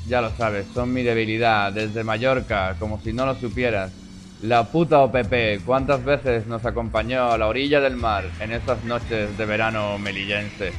Ya 0.09 0.20
lo 0.20 0.31
sabes, 0.37 0.66
son 0.75 0.93
mi 0.93 1.03
debilidad. 1.03 1.73
Desde 1.73 2.05
Mallorca, 2.05 2.77
como 2.79 3.01
si 3.01 3.12
no 3.12 3.27
lo 3.27 3.35
supieras. 3.37 3.93
La 4.43 4.64
puta 4.73 4.99
OPP, 4.99 5.64
¿cuántas 5.64 6.05
veces 6.05 6.47
nos 6.49 6.64
acompañó 6.64 7.31
a 7.33 7.39
la 7.39 7.47
orilla 7.47 7.81
del 7.81 7.97
mar 7.97 8.25
en 8.41 8.51
esas 8.53 8.83
noches 8.83 9.37
de 9.37 9.47
verano 9.47 9.99
melillense? 9.99 10.73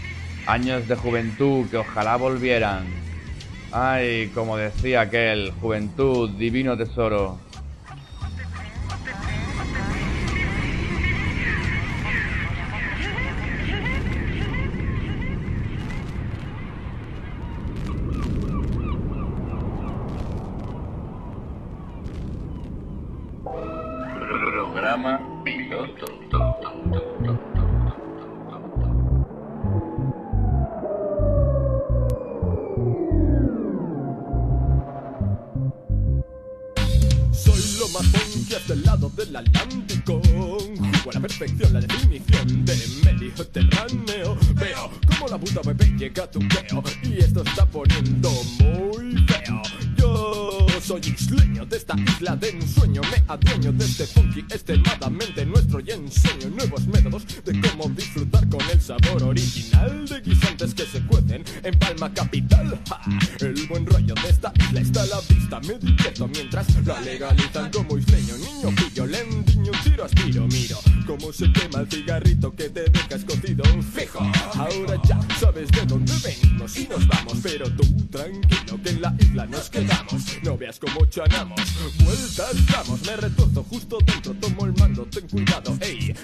Años 0.46 0.86
de 0.88 0.96
juventud 0.96 1.70
que 1.70 1.78
ojalá 1.78 2.18
volvieran. 2.18 2.86
Ay, 3.72 4.30
como 4.36 4.58
decía 4.58 5.02
aquel, 5.02 5.52
juventud, 5.62 6.30
divino 6.38 6.78
tesoro. 6.78 7.40
En 61.64 61.80
Palma 61.80 62.14
Capital. 62.14 62.80
Ja, 62.90 63.02
El 63.40 63.68
buen 63.68 63.86
rollo 63.86 64.14
de 64.16 64.30
esta 64.30 64.52
isla 64.60 64.82
está 64.82 65.04
a 65.04 65.06
la 65.08 65.22
vista. 65.22 65.60
Me 65.62 65.80
divierto 65.80 66.28
mientras 66.28 66.86
la 66.86 67.00
legalizan 67.02 67.72
como 67.72 67.98
isleño. 67.98 68.38
Niño 68.38 68.76
pillo, 68.76 69.06
lendiño, 69.06 69.72
tiro, 69.84 70.06
aspiro, 70.06 70.48
miro. 70.48 70.78
Cómo 71.06 71.32
se 71.32 71.52
quema 71.52 71.80
el 71.80 71.90
cigarrito 71.90 72.54
que 72.56 72.70
te 72.70 72.84
dejas 72.84 73.24
cocido. 73.24 73.64
Fijo, 73.94 74.20
ahora 74.56 75.02
ya 75.08 75.20
sabes 75.40 75.70
de 75.72 75.86
dónde 75.86 76.14
venimos 76.24 76.78
y 76.78 76.88
nos 76.88 77.08
vamos. 77.08 77.38
Pero 77.42 77.70
tú 77.72 77.84
tranquilo 78.12 78.80
que 78.84 78.90
en 78.90 79.02
la 79.02 79.16
isla 79.20 79.46
nos 79.46 79.70
quedamos. 79.70 80.24
No 80.44 80.58
veas 80.58 80.80
cómo 80.80 81.06
chanamos, 81.06 81.62
vueltas 82.04 82.68
damos. 82.68 83.02
Me 83.06 83.16
retuerzo 83.18 83.64
justo 83.64 83.98
dentro, 84.06 84.34
tomo 84.36 84.66
el 84.66 84.74
mando, 84.74 85.06
ten 85.06 85.28
cuidado. 85.28 85.78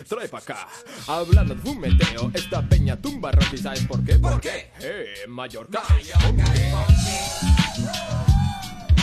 Trae 0.10 0.28
pa' 0.28 0.40
acá. 0.40 0.68
Hablando 1.06 1.54
de 1.54 1.62
fumeteo, 1.62 2.32
esta 2.34 2.68
peña 2.68 3.00
tumba 3.00 3.32
rock. 3.32 3.54
¿Y 3.54 3.58
sabes 3.60 3.86
por 3.86 4.04
qué? 4.04 4.18
¿Por 4.18 4.42
qué? 4.42 4.72
Eh, 4.82 5.26
Mallorca. 5.28 5.84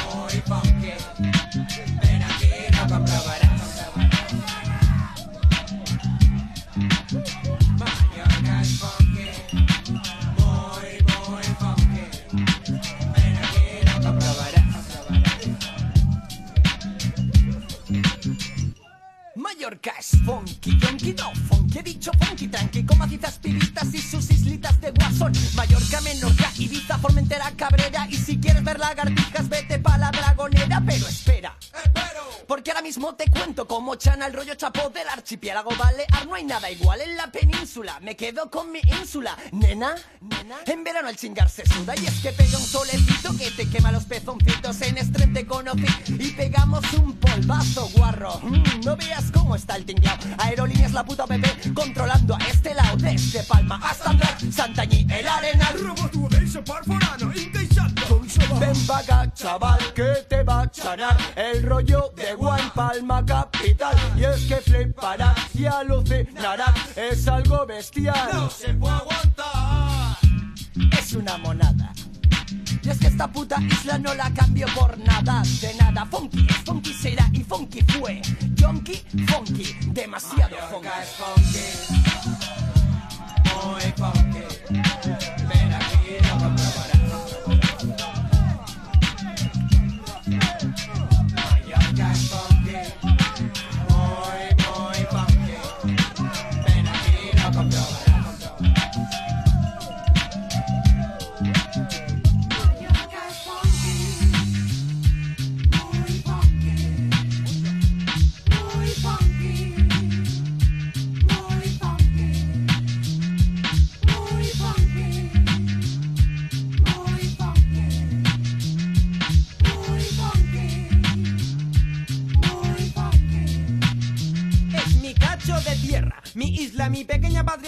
Muy 0.03 0.43
funky. 0.49 0.95
Ven 2.03 2.23
aquí, 2.25 2.51
no 2.73 2.89
comprobarás. 2.89 3.46
Es 19.67 20.17
funky, 20.25 20.79
yonky 20.79 21.13
no 21.15 21.33
funky, 21.49 21.81
he 21.81 21.83
dicho 21.83 22.13
funky, 22.21 22.47
tranqui, 22.47 22.85
con 22.85 22.99
macizas 22.99 23.37
pibitas 23.41 23.93
y 23.93 23.99
sus 23.99 24.31
islitas 24.31 24.81
de 24.81 24.93
guasón. 24.93 25.33
Mallorca, 25.57 26.01
Menorca, 26.03 26.53
Ibiza, 26.57 26.97
Formentera, 26.99 27.51
Cabrera, 27.57 28.07
y 28.09 28.15
si 28.15 28.39
quieres 28.39 28.63
ver 28.63 28.79
lagartijas, 28.79 29.49
vete 29.49 29.81
pa' 29.81 29.99
la 29.99 30.13
dragonera, 30.13 30.81
pero 30.87 31.09
espera. 31.09 31.26
Porque 32.67 32.79
ahora 32.79 32.83
mismo 32.83 33.15
te 33.15 33.31
cuento 33.31 33.69
cómo 33.69 33.95
chana 33.95 34.27
el 34.27 34.33
rollo 34.33 34.57
chapo 34.57 34.91
del 34.91 35.09
archipiélago 35.09 35.71
Balear. 35.77 36.27
No 36.27 36.35
hay 36.35 36.43
nada 36.43 36.69
igual 36.69 37.01
en 37.01 37.17
la 37.17 37.31
península. 37.31 38.01
Me 38.01 38.17
quedo 38.17 38.51
con 38.51 38.73
mi 38.73 38.81
ínsula. 38.81 39.37
Nena, 39.53 39.95
nena. 40.21 40.57
En 40.67 40.83
verano 40.83 41.09
el 41.09 41.17
chingar 41.17 41.49
se 41.49 41.65
suda. 41.65 41.95
Y 41.95 42.05
es 42.05 42.21
que 42.21 42.33
pega 42.33 42.59
un 42.59 42.65
solecito 42.65 43.37
que 43.39 43.53
te 43.53 43.71
quema 43.71 43.93
los 43.93 44.05
pezoncitos. 44.07 44.83
En 44.83 44.99
Estrem 44.99 45.33
te 45.33 45.47
conocí 45.47 45.87
y 46.09 46.33
pegamos 46.33 46.83
un 46.95 47.13
polvazo 47.19 47.89
guarro. 47.91 48.41
Mm, 48.43 48.81
no 48.85 48.97
veas 48.97 49.31
cómo 49.31 49.55
está 49.55 49.77
el 49.77 49.85
tinglao. 49.85 50.19
Aerolíneas 50.39 50.93
la 50.93 51.05
puta 51.05 51.25
PP 51.25 51.73
controlando 51.73 52.35
a 52.35 52.39
este 52.49 52.75
lado. 52.75 52.97
Desde 52.97 53.45
Palma 53.45 53.81
hasta 53.81 54.11
Andrar, 54.11 54.37
Santañí, 54.53 55.07
el 55.09 55.29
Arenal. 55.29 55.77
Ven 58.55 58.77
acá, 58.95 59.33
chaval, 59.35 59.79
que 59.95 60.25
te 60.29 60.43
va 60.43 60.63
a 60.63 60.71
chanar 60.71 61.17
el 61.35 61.63
rollo 61.63 62.13
de 62.15 62.35
Guay 62.35 62.63
Palma 62.75 63.25
Capital. 63.25 63.97
Y 64.17 64.25
es 64.25 64.47
que 64.47 64.57
fliparás 64.57 65.37
y 65.55 65.67
alucinarás, 65.67 66.97
es 66.97 67.27
algo 67.29 67.67
bestial. 67.67 68.29
No 68.33 68.49
se 68.49 68.73
puede 68.75 68.95
aguantar. 68.95 70.17
Es 70.99 71.13
una 71.13 71.37
monada. 71.39 71.93
Y 72.83 72.89
es 72.89 72.99
que 72.99 73.09
esta 73.09 73.27
puta 73.27 73.61
isla 73.61 73.99
no 73.99 74.15
la 74.15 74.33
cambio 74.33 74.67
por 74.75 74.97
nada, 74.99 75.43
de 75.61 75.75
nada. 75.75 76.07
Funky 76.07 76.47
es 76.49 76.57
funky 76.65 76.95
será 76.95 77.29
y 77.33 77.43
funky 77.43 77.83
fue. 77.83 78.23
Yonky, 78.55 79.03
funky, 79.27 79.77
demasiado 79.89 80.57
funky. 80.71 80.89
Es 81.03 81.09
funky. 81.19 81.65
Muy 83.67 83.93
funky. 83.97 84.45
Ven 85.49 85.73
aquí, 85.75 86.17
no 86.23 86.96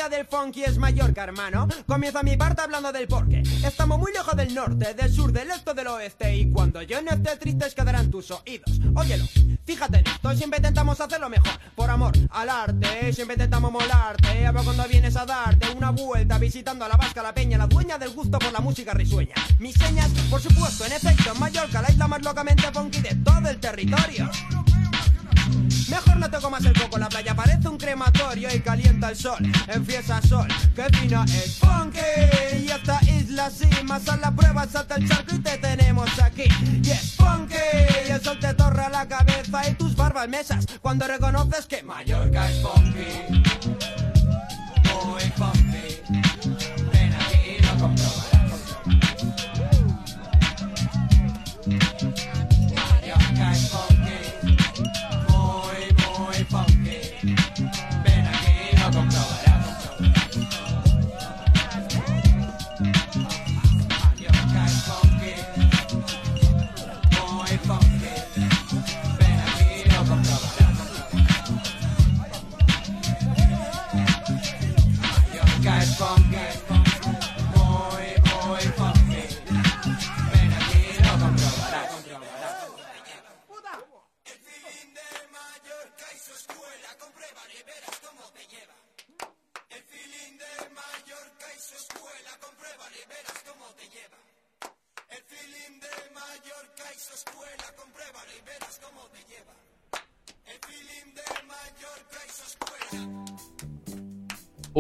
del 0.08 0.26
funky 0.26 0.64
es 0.64 0.78
Mallorca, 0.78 1.24
hermano. 1.24 1.68
Comienza 1.86 2.22
mi 2.22 2.36
parte 2.36 2.62
hablando 2.62 2.92
del 2.92 3.06
porqué. 3.06 3.42
Estamos 3.64 3.98
muy 3.98 4.12
lejos 4.12 4.34
del 4.36 4.54
norte, 4.54 4.94
del 4.94 5.12
sur, 5.12 5.32
del 5.32 5.50
este, 5.50 5.74
del 5.74 5.86
oeste. 5.86 6.36
Y 6.36 6.50
cuando 6.50 6.80
yo 6.82 7.02
no 7.02 7.10
esté 7.10 7.36
triste, 7.36 7.66
quedarán 7.74 8.10
tus 8.10 8.30
oídos. 8.30 8.80
Óyelo, 8.94 9.24
fíjate 9.64 9.98
en 9.98 10.06
esto, 10.06 10.34
siempre 10.34 10.58
intentamos 10.58 11.00
hacerlo 11.00 11.28
mejor. 11.28 11.52
Por 11.74 11.90
amor 11.90 12.12
al 12.30 12.48
arte, 12.48 13.12
siempre 13.12 13.34
intentamos 13.34 13.70
molarte. 13.70 14.46
A 14.46 14.52
ver 14.52 14.64
cuando 14.64 14.84
vienes 14.88 15.16
a 15.16 15.26
darte 15.26 15.70
una 15.76 15.90
vuelta 15.90 16.38
visitando 16.38 16.84
a 16.84 16.88
la 16.88 16.96
vasca, 16.96 17.22
la 17.22 17.34
peña, 17.34 17.58
la 17.58 17.66
dueña 17.66 17.98
del 17.98 18.10
gusto 18.10 18.38
por 18.38 18.52
la 18.52 18.60
música 18.60 18.94
risueña. 18.94 19.34
Mis 19.58 19.74
señas, 19.74 20.10
por 20.30 20.40
supuesto, 20.40 20.86
en 20.86 20.92
efecto, 20.92 21.32
en 21.32 21.40
Mallorca, 21.40 21.82
la 21.82 21.90
isla 21.90 22.08
más 22.08 22.22
locamente 22.22 22.70
funky 22.72 23.00
de 23.00 23.14
todo 23.16 23.48
el 23.48 23.58
territorio. 23.58 24.30
Mejor 25.88 26.16
no 26.16 26.30
toco 26.30 26.50
más 26.50 26.64
el 26.64 26.72
coco, 26.78 26.98
la 26.98 27.08
playa 27.08 27.34
parece 27.34 27.68
un 27.68 27.78
crematorio 27.78 28.54
y 28.54 28.60
calienta 28.60 29.10
el 29.10 29.16
sol. 29.16 29.38
Empieza 29.68 30.20
sol, 30.22 30.46
que 30.74 30.84
fina 30.98 31.24
es 31.24 31.58
funky. 31.58 31.98
Y 32.62 32.70
esta 32.70 33.00
isla 33.04 33.50
sí, 33.50 33.68
más 33.84 34.08
a 34.08 34.16
la 34.16 34.30
prueba 34.30 34.66
salta 34.66 34.96
el 34.96 35.08
charco 35.08 35.34
y 35.34 35.38
te 35.38 35.58
tenemos 35.58 36.10
aquí. 36.18 36.44
Y 36.82 36.90
es 36.90 37.14
funky, 37.14 37.54
y 38.06 38.10
el 38.10 38.22
sol 38.22 38.38
te 38.38 38.52
torra 38.54 38.88
la 38.88 39.06
cabeza 39.08 39.68
y 39.68 39.74
tus 39.74 39.96
barbas 39.96 40.28
mesas 40.28 40.66
cuando 40.82 41.06
reconoces 41.06 41.66
que 41.66 41.82
Mallorca 41.82 42.50
es 42.50 42.62
funky. 42.62 43.42
Muy 45.06 45.22
funky. 45.36 46.02
Ven 46.92 47.14
aquí. 47.14 47.56
Mallorca 47.62 48.07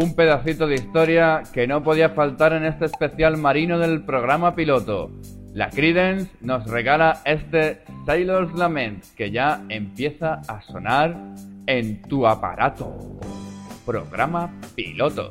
Un 0.00 0.14
pedacito 0.14 0.68
de 0.68 0.76
historia 0.76 1.42
que 1.52 1.66
no 1.66 1.82
podía 1.82 2.10
faltar 2.10 2.52
en 2.52 2.64
este 2.64 2.84
especial 2.84 3.36
marino 3.36 3.80
del 3.80 4.04
programa 4.04 4.54
piloto. 4.54 5.10
La 5.54 5.70
Credence 5.70 6.30
nos 6.40 6.70
regala 6.70 7.20
este 7.24 7.82
Sailor's 8.06 8.54
Lament 8.54 9.02
que 9.16 9.32
ya 9.32 9.60
empieza 9.68 10.34
a 10.46 10.62
sonar 10.62 11.16
en 11.66 12.00
tu 12.02 12.28
aparato. 12.28 12.96
Programa 13.84 14.52
piloto. 14.76 15.30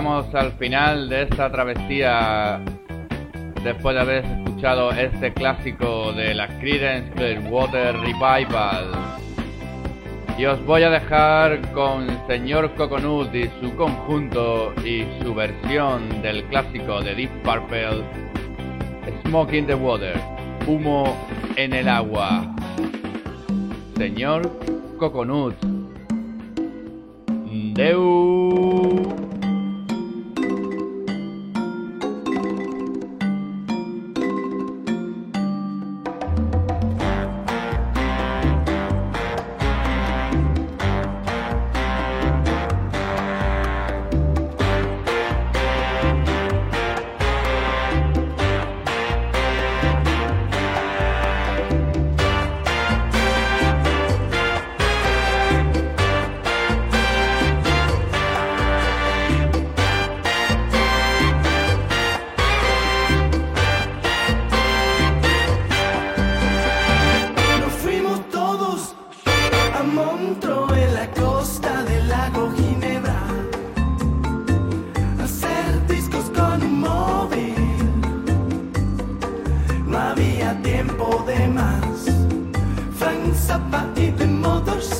llegamos 0.00 0.34
al 0.34 0.52
final 0.52 1.10
de 1.10 1.24
esta 1.24 1.52
travesía 1.52 2.58
después 3.62 3.94
de 3.94 4.00
haber 4.00 4.24
escuchado 4.24 4.92
este 4.92 5.30
clásico 5.34 6.14
de 6.14 6.32
la 6.32 6.48
Creedence 6.58 7.10
Clearwater 7.12 7.96
Revival. 7.98 8.92
Y 10.38 10.46
os 10.46 10.64
voy 10.64 10.84
a 10.84 10.90
dejar 10.90 11.60
con 11.72 12.06
Señor 12.26 12.74
Coconut 12.76 13.34
y 13.34 13.50
su 13.60 13.76
conjunto 13.76 14.72
y 14.82 15.04
su 15.22 15.34
versión 15.34 16.22
del 16.22 16.44
clásico 16.44 17.02
de 17.02 17.14
Deep 17.14 17.42
Purple, 17.42 18.02
Smoke 19.26 19.52
in 19.52 19.66
the 19.66 19.74
Water, 19.74 20.18
Humo 20.66 21.14
en 21.56 21.74
el 21.74 21.88
Agua. 21.88 22.56
Señor 23.98 24.50
Coconut. 24.98 25.56
Deu. 27.74 28.19
Frank 83.70 83.70
Zappa 83.70 83.86
y 83.96 84.10
The 84.12 84.26
Mothers 84.26 84.99